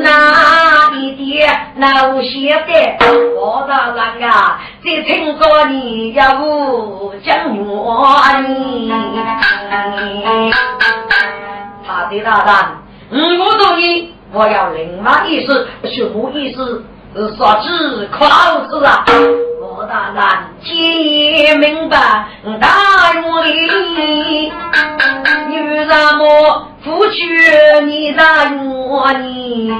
[0.03, 2.97] 那一点老些的，
[3.35, 3.99] 我大人
[4.31, 7.57] 啊，这听说你要不讲原
[8.47, 8.89] 你，
[11.85, 12.29] 他 的大
[13.11, 14.14] 人，我同意。
[14.35, 16.83] 我要另外意思，什么意思？
[17.15, 18.25] 是说子考
[18.69, 19.05] 试啊！
[19.61, 20.21] 我大人
[20.61, 22.27] 听明白，
[22.59, 22.67] 大
[23.45, 24.51] 你，
[25.47, 27.23] 你为什么不去
[27.85, 28.21] 你的
[28.51, 29.71] 愿你？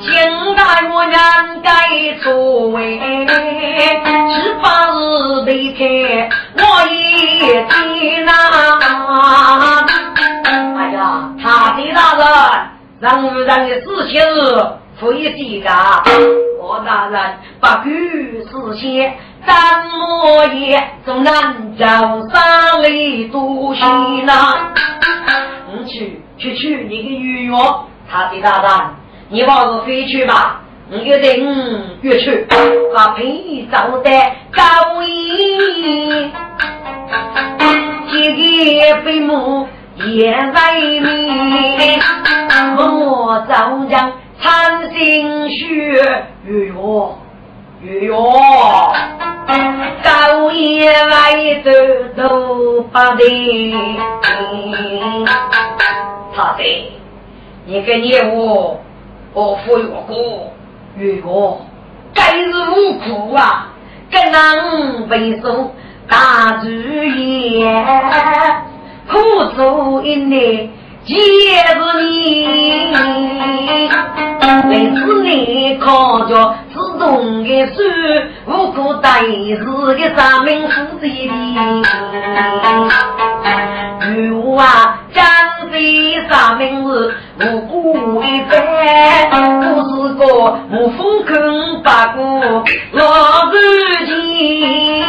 [0.00, 0.60] 现在
[0.92, 1.18] 我人
[1.60, 1.68] 该
[2.22, 3.00] 作为，
[4.64, 4.96] 八日
[5.44, 5.84] 离开，
[6.56, 8.32] 我也听呐。
[10.74, 12.24] 哎呀，他的大人，
[12.98, 14.14] 让人的事情
[14.98, 16.02] 非非噶。
[16.62, 17.20] 我大人
[17.60, 17.90] 不顾
[18.72, 19.12] 事先，
[19.44, 19.54] 怎
[19.98, 21.86] 么也从南郊
[22.32, 23.84] 山里渡西
[24.22, 24.72] 呐。
[25.70, 27.54] 你去去去，你的预约，
[28.10, 28.70] 他的大人。
[29.28, 30.60] 你往是飞去吧，
[30.94, 32.46] 你一定越去。
[32.94, 34.10] 把陪葬的
[34.52, 36.30] 高音，
[38.08, 39.66] 今夜飞母
[39.96, 42.00] 也在面，
[42.76, 47.18] 我早将残心血与我
[47.82, 48.94] 与我，
[50.04, 51.34] 高夜来
[51.64, 51.72] 的
[52.16, 53.66] 都不得，
[56.36, 56.62] 他的，
[57.66, 58.78] 你跟你我。
[59.36, 60.53] 我父有过，
[60.96, 61.60] 如果
[62.14, 63.66] 该日无苦啊，
[64.12, 65.74] 更能背受
[66.08, 67.84] 大主业，
[69.10, 70.70] 苦做一年
[71.04, 71.20] 皆是
[72.00, 72.46] 你，
[74.68, 77.82] 为此你靠着自动的手，
[78.46, 81.28] 无苦待日的三名夫妻
[84.16, 85.24] 如啊，江
[85.74, 90.24] 水三名是无辜一番，不是个
[90.70, 92.22] 无风坑八股
[92.92, 95.04] 老日情。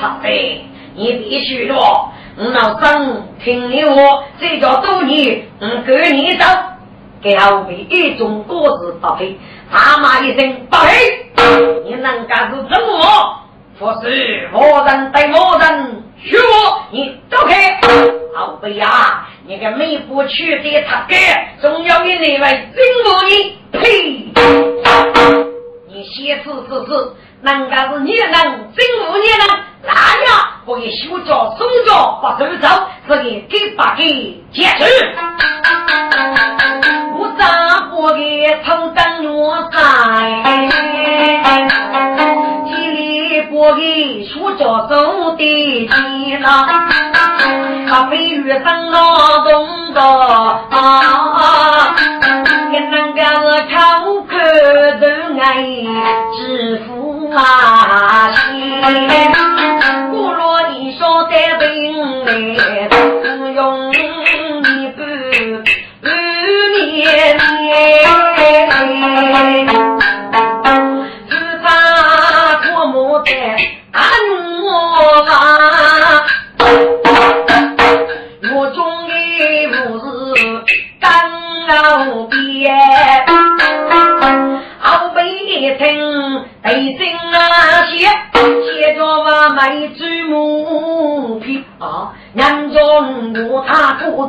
[0.00, 0.28] 好的，
[0.96, 3.94] 你必须说，老生听你话，
[4.40, 6.44] 这叫多年，我，给你走，
[7.22, 9.38] 给后面一种果子不配，
[9.70, 11.30] 他骂一声不配，
[11.84, 13.38] 你能干出什么？
[13.78, 17.80] 不是魔人对魔人，许我你走开！
[18.36, 21.14] 好贝呀，你个没不去的他哥，
[21.60, 23.56] 总要以你来征服你！
[23.72, 24.32] 呸！
[25.88, 27.12] 你先试试试，
[27.42, 29.40] 人家是女人，真无女人，
[29.84, 29.92] 那
[30.24, 30.28] 样
[30.66, 32.68] 我以手脚、松脚把手走，
[33.08, 34.84] 是给给把给解除。
[37.18, 38.18] 我丈夫的
[38.64, 39.78] 头等我在，
[43.58, 46.46] 我给手脚走的急呐，
[47.88, 51.92] 他非遇上劳动的啊，
[52.70, 53.74] 跟人家是口
[54.20, 54.30] 口
[55.00, 55.06] 都
[55.42, 55.44] 爱
[56.36, 56.94] 致富。
[57.34, 58.32] 啊！
[58.32, 58.80] 心，
[60.10, 63.94] 古罗你说的本来只用一
[64.96, 64.98] 半
[66.02, 66.06] 半
[66.94, 66.96] 年
[67.60, 67.68] 年，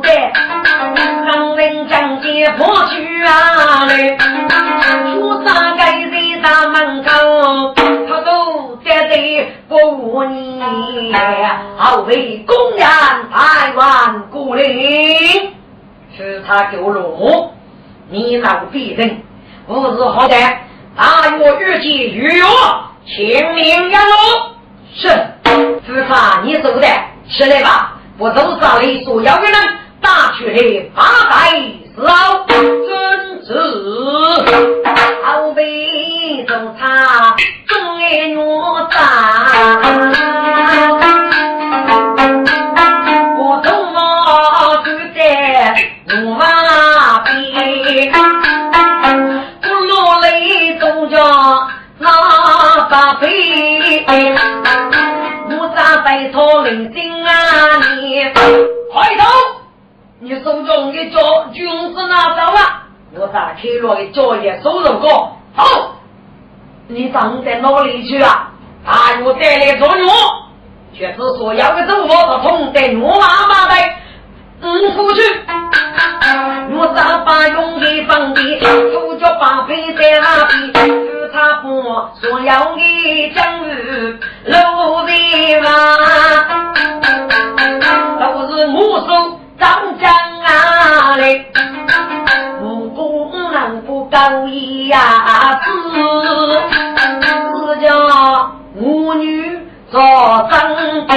[0.00, 0.10] 得，
[1.26, 4.16] 让人将街破去啊嘞，
[5.12, 7.74] 出山街在大门口，
[8.08, 11.12] 他都在这过你，
[11.76, 12.86] 好为公人
[13.30, 15.52] 台湾过领，
[16.16, 17.50] 是他救路，
[18.08, 19.22] 你老必人
[19.66, 20.56] 不是好歹。
[20.96, 22.44] 大约日期预约，
[23.06, 24.12] 清明羊肉
[24.94, 25.08] 是，
[25.86, 26.86] 司法你走的，
[27.30, 29.54] 起来吧，我走上里所要的人，
[30.00, 31.50] 大去的八百
[31.94, 33.48] 四号，遵旨。
[35.24, 37.36] 后背走他
[37.66, 38.96] 中爱我打，
[43.38, 43.98] 我走马
[44.84, 45.18] 就在
[46.08, 46.44] 路马
[47.20, 47.30] 边。
[52.02, 52.08] 那
[52.88, 53.26] 把飞，
[55.50, 57.32] 我咋在草林惊啊
[57.76, 58.24] 你？
[58.90, 59.59] 快走！
[60.22, 62.60] 你手中的脚军是拿走了？
[63.18, 65.34] 我打开落的脚也收入过？
[65.54, 65.96] 好，
[66.88, 68.50] 你长在哪里去啊？
[68.84, 70.06] 他又带来做牛，
[70.92, 73.74] 却是说要个走我的痛在牛妈妈的。
[74.60, 75.22] 嗯，出去。
[76.72, 78.60] 我咋把用的放的，
[78.92, 80.70] 手脚把背在那边。
[81.32, 81.82] 他不
[82.20, 85.70] 说要的将日露面嘛，
[94.10, 94.98] 高一呀
[95.62, 95.70] 子，
[97.54, 99.58] 是叫母女
[99.90, 100.00] 做
[100.50, 101.16] 身边，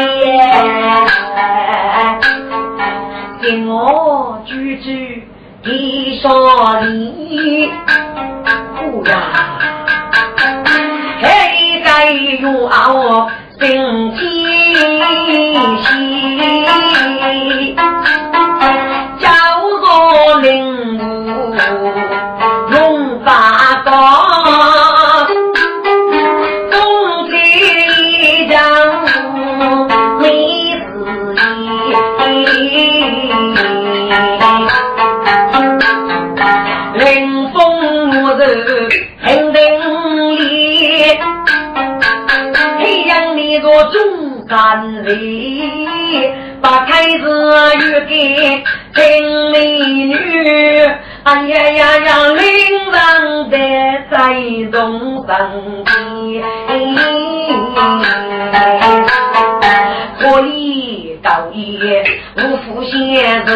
[3.42, 5.28] 听我句句
[5.64, 7.72] 的说理，
[8.78, 9.16] 不呀。
[11.86, 13.28] 哎呦啊！
[13.60, 14.13] 心
[43.92, 45.64] 中山里，
[46.62, 47.24] 把开子
[47.78, 48.64] 与给
[48.94, 49.02] 真
[49.52, 49.56] 美
[50.06, 50.16] 女，
[51.24, 52.44] 哎呀呀呀，铃
[52.92, 53.56] 铛在
[54.12, 54.16] 在
[54.72, 55.34] 东山
[55.86, 56.44] 边，
[60.20, 62.04] 可以高夜
[62.38, 63.52] 无福先走，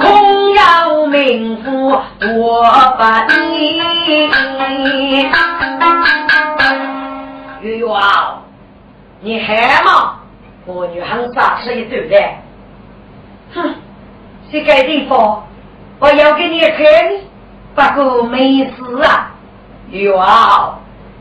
[0.00, 2.62] 空要名夫多
[2.98, 3.80] 把你。
[7.62, 8.42] 玉玉啊，
[9.20, 10.18] 你害吗？
[10.66, 12.16] 我女很傻气一对的。
[13.54, 13.74] 哼，
[14.50, 15.46] 这个地方
[16.00, 19.30] 我要给你看，不过没事啊。
[19.90, 20.78] 玉啊，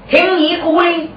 [0.09, 1.11] 听你鼓励，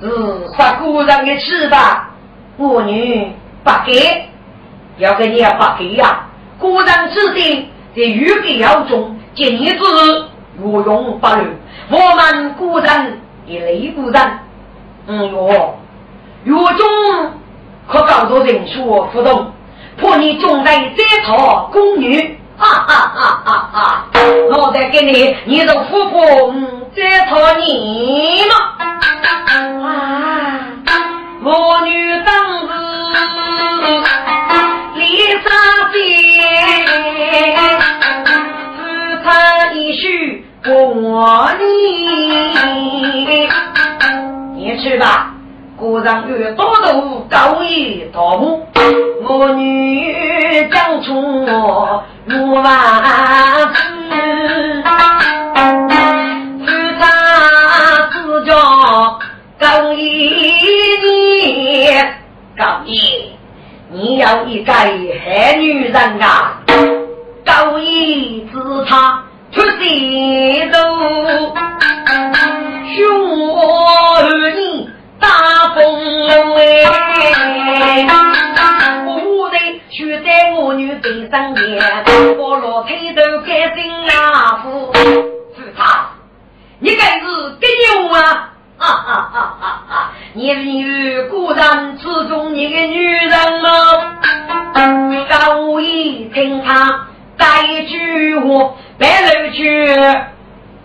[0.00, 0.48] 是。
[0.56, 2.10] 杀古人的吃吧？
[2.56, 3.32] 我女
[3.62, 4.28] 不给，
[4.96, 6.24] 要给你不给呀。
[6.58, 10.24] 古人指定在玉给要中，今日之日
[10.60, 11.44] 无用不留。
[11.90, 14.38] 我们古人也累古人。
[15.10, 15.74] 嗯哟，
[16.44, 16.86] 狱中
[17.88, 19.50] 可搞多人数互动，
[19.96, 24.04] 怕你中在这套宫女，哈哈哈哈哈！
[24.52, 26.20] 我再给你，你都富婆
[26.94, 28.54] 这套你嘛？
[30.84, 30.92] 啊，
[31.42, 32.74] 我女当子
[34.94, 35.50] 李三
[35.90, 35.96] 姐，
[38.76, 40.70] 只差一许过
[41.58, 41.64] 你。
[44.78, 45.34] 去吧。
[45.76, 48.66] 古人有多度高义大母，
[49.28, 51.46] 我女将出
[52.24, 52.64] 如万
[53.72, 53.82] 子，
[56.66, 56.68] 自
[56.98, 59.20] 他自叫
[59.60, 60.32] 高义
[61.04, 61.88] 你，
[62.56, 63.30] 高义，
[63.92, 66.60] 你要一个害女人啊！
[67.44, 69.22] 高义自他
[69.52, 70.74] 出西路，
[72.94, 74.90] 凶儿你。
[75.20, 78.06] 大风浪哎，
[79.04, 79.58] 我的
[79.90, 81.58] 就在我女背上面，
[82.38, 84.92] 我老腿都该心啊夫，
[85.56, 86.10] 是他，
[86.78, 87.26] 你该是
[87.60, 87.68] 跟
[88.04, 88.52] 牛啊！
[88.78, 90.12] 啊啊啊啊啊！
[90.34, 93.30] 你有果然刺中你个女人
[93.60, 93.68] 吗？
[95.28, 99.96] 高一听他带句话，白楼去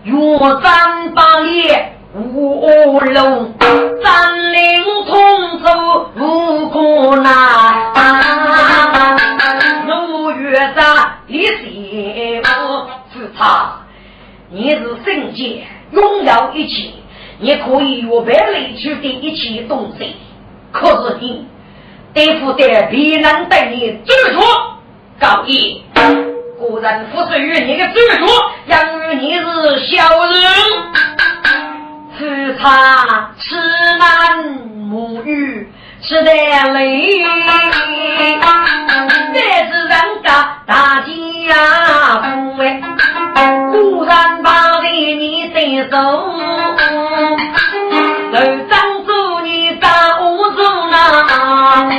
[0.03, 0.13] 岳
[0.61, 1.89] 山八列。
[2.15, 3.55] 五龙
[4.03, 5.67] 占领通州
[6.15, 7.33] 无可难，
[9.87, 13.79] 怒月山一些我是他，
[14.51, 16.91] 你是圣洁，拥有一切，
[17.39, 18.77] 你可以用百里。
[18.77, 20.15] 去的一切东西，
[20.71, 21.47] 可是你
[22.13, 24.39] 对付的别人对你执着
[25.19, 25.83] 高义，
[26.69, 28.25] 个人服侍于你的执着，
[28.67, 29.43] 因为你是
[29.85, 30.33] 小人。
[32.17, 33.55] 吃茶吃
[33.97, 34.43] 男
[34.87, 35.67] 母女
[36.01, 37.23] 吃得累，
[39.33, 40.27] 这是人家
[40.65, 41.05] 大家
[42.21, 42.81] 福哎，
[43.71, 45.97] 固然把的你得走，
[48.31, 48.37] 都
[48.69, 51.89] 当做你大屋中啊，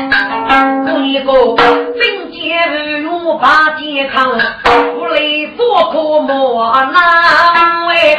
[1.02, 1.32] 一个
[2.44, 2.52] 真
[2.84, 4.38] 节如把健康，
[4.94, 8.14] 不累不可莫难哎。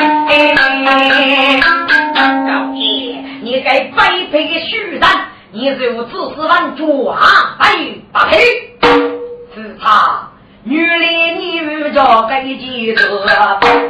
[2.15, 5.11] 高爷，你该卑鄙的虚胆，
[5.51, 7.15] 你如此是玩抓
[7.59, 8.38] 哎，八配，
[9.53, 10.28] 是他
[10.63, 13.01] 女里你遇着该几个，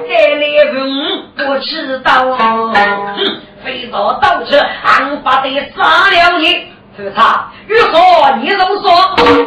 [0.05, 0.75] 这里人
[1.37, 2.73] 不知道，哼，
[3.63, 6.74] 非到刀子，俺把得杀了你。
[6.97, 7.99] 是他越说
[8.41, 8.89] 你都说，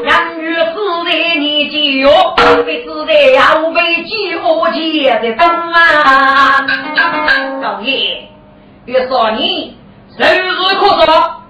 [0.03, 0.75] 人越死
[1.05, 2.11] 的你就
[2.65, 6.67] 被死的要被饥饿结的冬啊，
[7.63, 8.29] 高爷。
[8.85, 9.77] 别说你
[10.19, 11.43] 日日可说，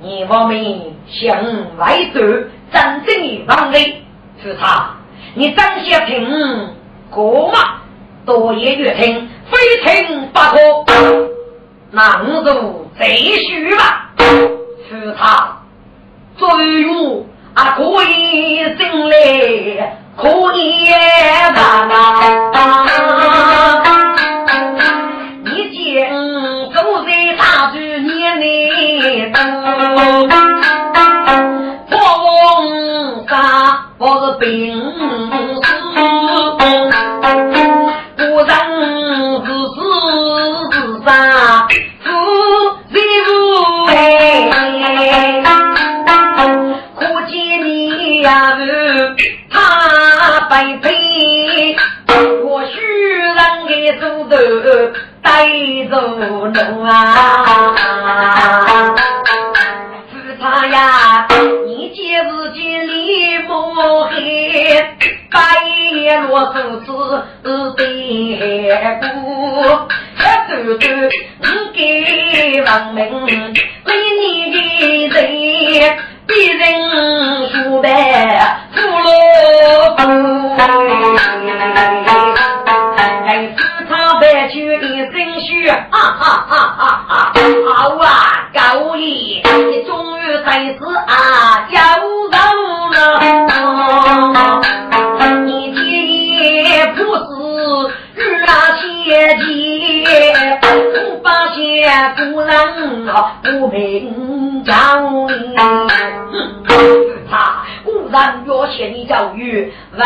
[0.00, 1.36] 你我们向
[1.76, 2.20] 外走，
[2.72, 4.02] 真正的王位
[4.42, 4.90] 是他。
[5.34, 6.74] 你张些听
[7.10, 7.82] 过吗？
[8.26, 11.28] 多言越听，非听不可。
[11.90, 14.10] 那我就再续吧。
[14.88, 15.58] 是他，
[16.38, 16.48] 最
[16.88, 19.16] 我啊可以进来，
[20.16, 20.90] 可以
[21.52, 21.94] 办啊。
[31.90, 33.32] 国王杀
[33.98, 34.46] 不是兵
[34.80, 36.77] 士，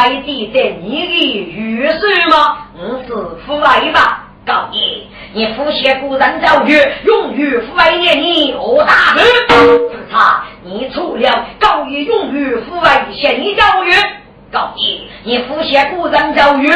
[0.02, 2.58] 外地在你的预算吗？
[2.76, 3.14] 我是
[3.46, 9.24] 父爱吧，告你，你父写古人教育，用于父爱念你何大事？
[9.48, 13.92] 是他，你错了，告你用于父爱写你教育，
[14.50, 16.68] 告你，你父写古人教育。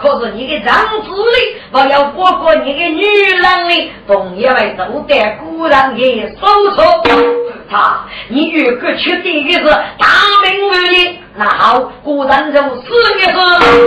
[0.00, 6.82] 可是你的长子里，我要包括你的女人里，同样会都得古人的手册。
[7.70, 10.06] 他，你如果确定的是大
[10.42, 13.38] 名为你，那好，古人就四个字：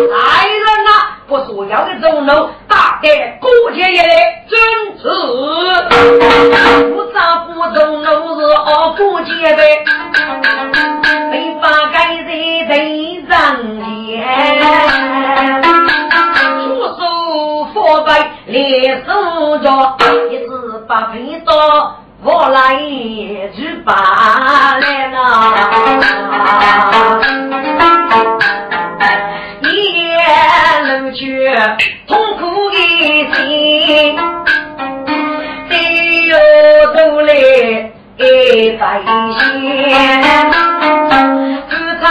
[0.07, 0.89] 来人呐！
[1.27, 4.59] 不所要的中路，大概过节也来遵
[5.01, 5.09] 旨。
[7.73, 9.83] 中都是傲骨结背，
[11.31, 12.27] 没法改人
[12.67, 13.33] 得上
[18.53, 19.97] 连手着，
[20.29, 20.47] 一直
[20.87, 21.51] 把飞刀
[22.23, 22.77] 我来
[23.55, 25.15] 去把来了。
[29.63, 29.65] 一
[30.87, 31.51] 路去
[32.07, 32.77] 痛苦的
[33.33, 33.41] 心。
[36.95, 37.33] 都来
[38.79, 38.81] 在
[39.39, 39.41] 先，
[41.69, 42.03] 自他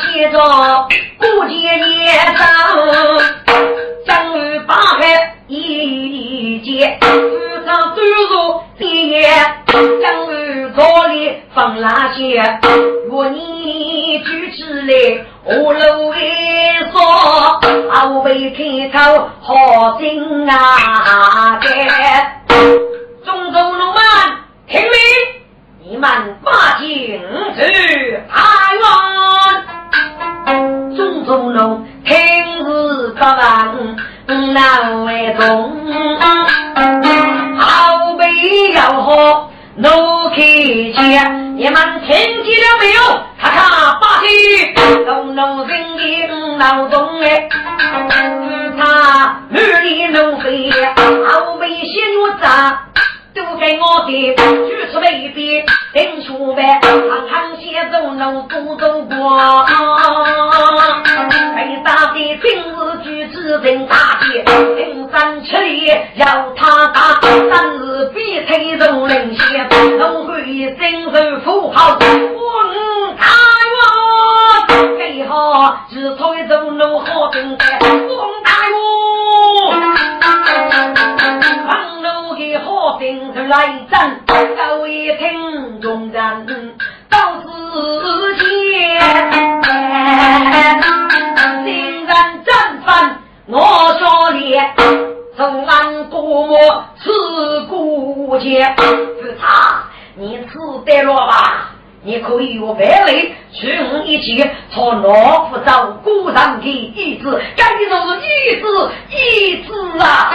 [0.00, 0.36] 写着
[1.18, 2.44] 古今年上，
[10.02, 12.58] 江雨早里放那些，
[13.08, 16.16] 若你举起来，我楼一
[16.92, 17.00] 说，
[17.90, 21.58] 后背开头好心啊！
[23.24, 23.98] 中州奴们
[24.66, 24.88] 听令，
[25.82, 26.10] 你们
[26.44, 26.86] 把进
[27.56, 28.34] 去台
[28.82, 28.86] 湾。
[30.94, 32.14] 中州奴听
[32.64, 33.96] 是不完，
[34.52, 35.72] 难为中，
[38.50, 39.88] 你要好，奴
[40.30, 40.36] 开
[40.94, 42.14] 枪，你们听
[42.44, 43.00] 见了没有？
[43.40, 44.26] 咔咔把起，
[45.04, 47.48] 东奴人的脑中哎，
[48.08, 48.82] 只差
[49.48, 50.70] 女的奴飞，
[51.26, 51.92] 后背先
[52.22, 52.86] 我扎。
[53.34, 54.12] 都给我的
[54.68, 59.66] 举出杯边，顶出杯，行行写走能不走过？
[61.56, 64.44] 被打的今日举止人大姐，
[64.76, 66.24] 平山吃力要
[66.56, 67.18] 他打，
[67.50, 69.68] 但是比推人领先，
[69.98, 71.98] 能会精神富豪，我
[73.18, 73.26] 台
[73.80, 77.64] 湾最好是推走能好顶的，
[78.14, 78.52] 王大
[82.34, 82.64] 王。
[82.64, 86.74] 好兵是来战，各位听众人
[87.08, 89.00] 到此间。
[91.64, 92.14] 新人
[92.44, 94.60] 战犯我说烈，
[95.36, 96.56] 从安国母
[97.02, 97.10] 吃
[97.68, 98.74] 孤钱。
[99.22, 99.84] 是他，
[100.16, 101.70] 你吃得了吧？
[102.06, 108.28] 你可以用百类与我一起从老夫找古人的意志，该就是意
[108.60, 108.62] 志
[109.10, 109.16] 意
[109.66, 110.30] 志啊！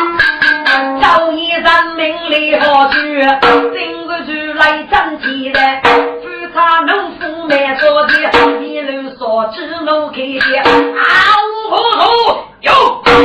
[0.99, 1.63] 找一人
[1.95, 5.59] 名利好处，今日就来争气的，
[6.23, 8.13] 只差农夫没做的，
[8.65, 11.03] 一路说只能开的，啊
[11.45, 12.03] 呜糊涂
[12.61, 12.71] 哟，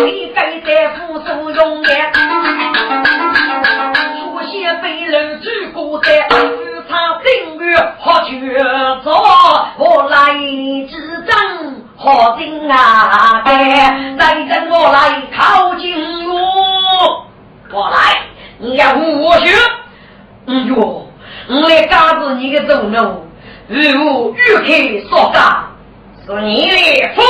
[0.04, 1.88] 你该在扶手用的，
[4.20, 6.08] 出现飞人举过的。
[6.94, 8.56] 他正月好去
[9.02, 9.12] 做，
[9.78, 10.32] 我来
[10.88, 11.36] 执掌
[11.96, 13.42] 好进啊！
[13.44, 17.26] 来人，我来靠近我，
[17.72, 17.96] 我来，
[18.58, 19.52] 你要我学。
[20.46, 21.08] 嗯哟，
[21.48, 23.26] 我来告诉你个重怒，
[23.66, 25.64] 如无玉开说干，
[26.24, 26.76] 是你的
[27.16, 27.22] 父，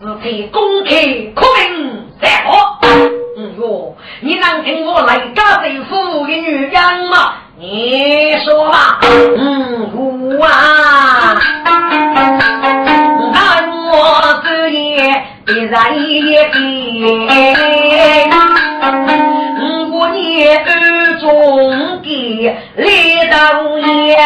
[0.00, 0.20] 是可
[0.52, 0.90] 公开
[1.34, 2.78] 可明在何？
[3.38, 6.72] 嗯哟，你能听我来告诉父的女人
[7.08, 7.34] 吗？
[7.62, 8.98] 你说吧，
[9.36, 11.36] 嗯，我啊，
[13.34, 13.36] 那
[13.92, 15.70] 我这也的人
[16.24, 16.58] 也给，
[19.92, 23.36] 我也二中的李道
[23.78, 24.16] 爷，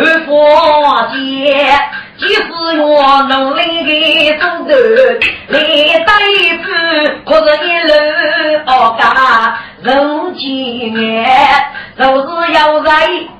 [0.00, 1.18] 二佛姐，
[2.18, 2.42] 即使
[2.80, 4.72] 我能力的中头，
[5.48, 6.66] 来对子
[7.26, 7.90] 可是一路
[8.64, 9.02] 恶干
[9.82, 10.46] 人几
[10.94, 11.28] 年，
[11.98, 12.90] 就是要在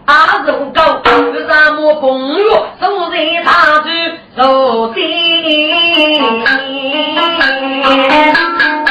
[0.06, 3.88] 阿如高，有什么朋友守在他处
[4.36, 8.88] 守心，总利用。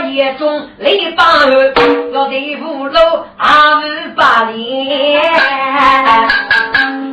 [0.00, 1.74] 我眼中泪把儿，
[2.14, 2.98] 要对付路
[3.36, 3.82] 阿五
[4.16, 5.20] 八年。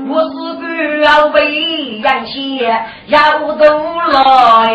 [0.08, 0.64] 我是个
[1.04, 3.68] 要为人先要多
[4.14, 4.74] 来，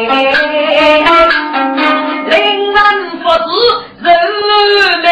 [2.29, 2.83] 临门
[3.23, 3.51] 不知
[4.03, 4.15] 人
[5.03, 5.07] 难。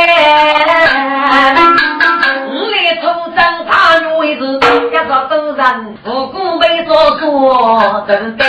[2.51, 3.03] 我来出
[3.35, 4.99] 征他女子，一个
[5.31, 5.65] 多人
[6.05, 8.45] 无辜被做错准备。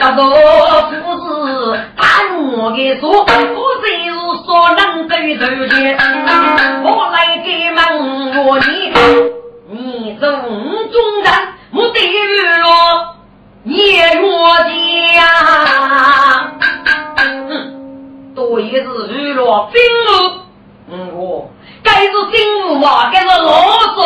[0.00, 0.22] 这个。
[2.54, 4.10] 我给说，我真是
[4.44, 5.50] 所能对头的。
[6.84, 7.78] 我来给问
[8.46, 8.92] 我你，
[9.70, 10.28] 你中
[10.90, 11.32] 中人，
[11.72, 11.96] 我得
[12.60, 13.16] 了
[13.64, 14.70] 叶若家。
[17.16, 20.10] 嗯，多也是娱乐兵路。
[20.90, 21.50] 嗯，我
[21.82, 22.36] 该是金
[22.68, 23.50] 无毛，这是啰
[23.96, 23.98] 嗦。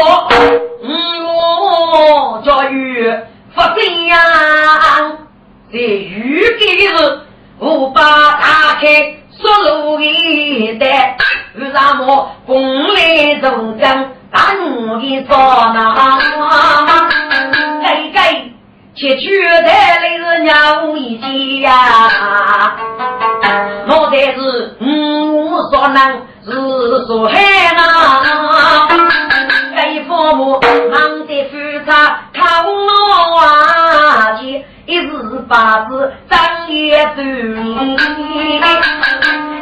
[0.83, 0.89] 嗯，
[1.27, 3.13] 我叫鱼
[3.55, 4.17] 不这样，
[5.73, 7.27] 在鱼给的
[7.59, 11.17] 我把打开，锁路一带，
[11.55, 15.95] 为啥么风来中将打我的早呢？
[17.83, 18.21] 该该，
[18.95, 21.73] 去取代的是鸟一鸡呀，
[23.89, 26.23] 我才是无所能。
[26.49, 26.53] 是
[27.09, 27.35] 说海
[27.75, 28.87] 呐，
[29.75, 30.61] 该父母
[30.93, 31.91] 忙得复杂，
[32.33, 32.77] 看我
[33.41, 35.11] 啊去，一时
[35.49, 37.17] 把子张也断。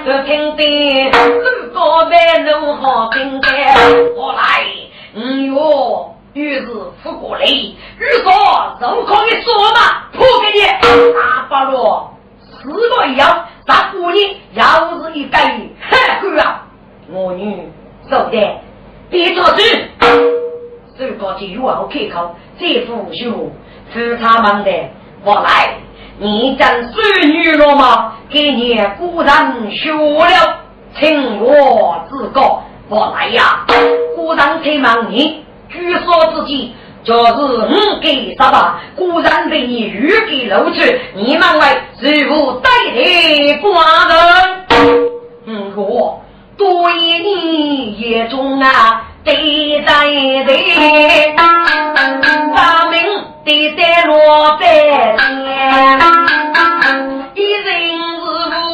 [0.04, 3.50] 就听得路过白路好平淡，
[4.14, 4.66] 我来，
[5.14, 6.66] 嗯哟，于是
[7.02, 7.72] 扶过来，于
[8.22, 10.60] 说都可以说嘛，破给你，
[11.14, 16.66] 大八路四个一样，大姑娘要是一改，嗨哥啊！
[17.10, 17.66] 我女
[18.10, 18.60] 受的，
[19.08, 19.62] 别着急，
[20.98, 23.50] 手高就又好开口，这副秀
[23.90, 24.70] 是他们的，
[25.24, 25.74] 我来，
[26.18, 28.12] 你真孙女了吗？
[28.28, 29.32] 给你古人
[29.70, 30.58] 学了，
[30.98, 33.64] 请我自告，我来呀，
[34.14, 40.80] 古人才忙你，据说自己就是五给啥吧，古人被你欲给露出，
[41.14, 41.66] 你们为
[42.00, 44.18] 是否代替寡人？
[45.46, 46.20] 嗯，我。
[46.56, 51.42] 多一年夜中啊，对对对，大
[52.22, 52.54] 明
[53.44, 55.98] 对待落百年，
[57.34, 57.66] 一人
[58.16, 58.24] 是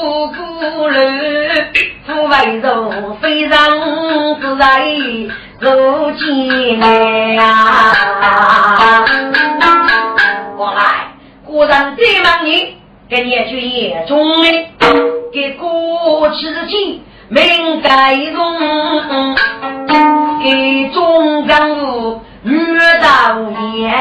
[0.04, 1.72] 无辜人，
[2.06, 3.58] 富为荣，非常
[4.40, 4.84] 自在
[5.58, 6.78] 如今
[7.34, 7.42] 呀。
[10.56, 11.08] 我来，
[11.44, 12.76] 果然这么你，
[13.08, 14.48] 给你去夜中的，
[15.32, 17.02] 给过去的情。
[17.28, 18.58] 命该容，
[20.42, 22.52] 给中干部女
[23.02, 23.38] 导
[23.76, 23.92] 演。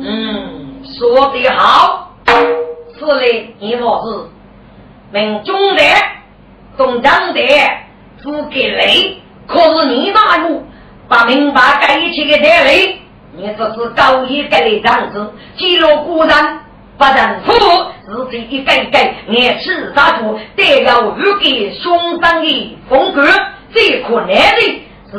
[0.00, 2.14] 嗯，说得好，
[2.98, 4.28] 此类一模是，
[5.12, 5.82] 命中的，
[6.76, 7.40] 中长的，
[8.22, 9.22] 只给雷。
[9.46, 10.66] 可是你大路
[11.08, 12.72] 把明白在一起的带来，
[13.36, 16.60] 你只是高一个的样子，记录古人。
[16.98, 17.52] 不认父
[18.08, 23.24] 自己一改改，眼视杀猪，得要预给兄长的风格，
[23.72, 25.16] 最可怜的是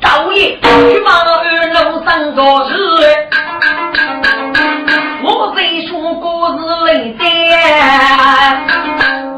[0.00, 2.74] 高爷去把二楼上做事。
[5.22, 7.24] 我最说过是累的，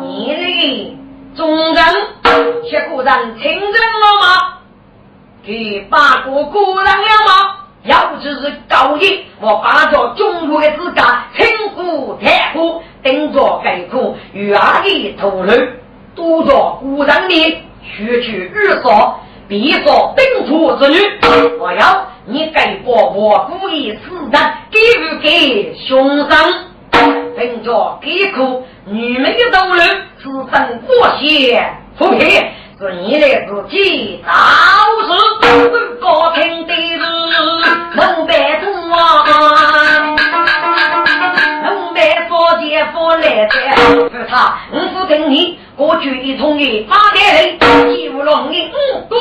[0.01, 0.97] 你的
[1.37, 1.85] 众人
[2.69, 4.59] 却果然听人了吗？
[5.43, 7.57] 给八个果然了吗？
[7.85, 11.01] 要不就是高爷，我把着中国的资格，
[11.35, 15.53] 清苦太苦，顶着该苦，与阿的头颅，
[16.15, 19.19] 堵着古人的学去日说，
[19.51, 20.97] 必说顶土之女。
[21.59, 24.41] 我要你给我我故意死人，
[24.71, 26.39] 给不给凶伤？
[27.37, 30.89] 顶着该苦，女们的头颅，是真过
[31.19, 32.21] 血不平。
[32.79, 34.33] 是你的自己倒
[35.05, 35.09] 是
[36.01, 36.99] 高听的是
[37.95, 39.25] 能白通啊，
[42.61, 43.51] 白说姐夫来的
[44.11, 49.19] 是他，我是跟你过去一通的八点零，几乎龙的嗯对，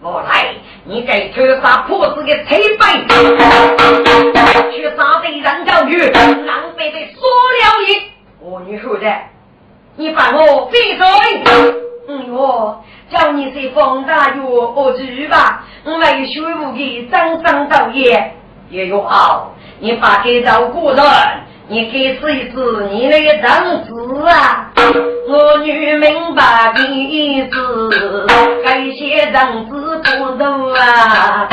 [0.00, 3.06] 我来，你给偷杀破子的车背，
[4.72, 7.20] 去杀的人教育，狼狈的说
[7.58, 8.02] 了一，
[8.40, 9.30] 我女后代，
[9.96, 11.06] 你把我闭嘴，
[12.08, 12.82] 嗯我。
[13.08, 18.34] 叫你在风大雨我去吧，我为学武的张张道业
[18.68, 21.04] 也有好，你把给到过人，
[21.68, 22.56] 你给试一试
[22.92, 24.70] 你那个张子啊，
[25.28, 28.26] 我女明白的意思，
[28.64, 31.48] 该些张子不柔啊。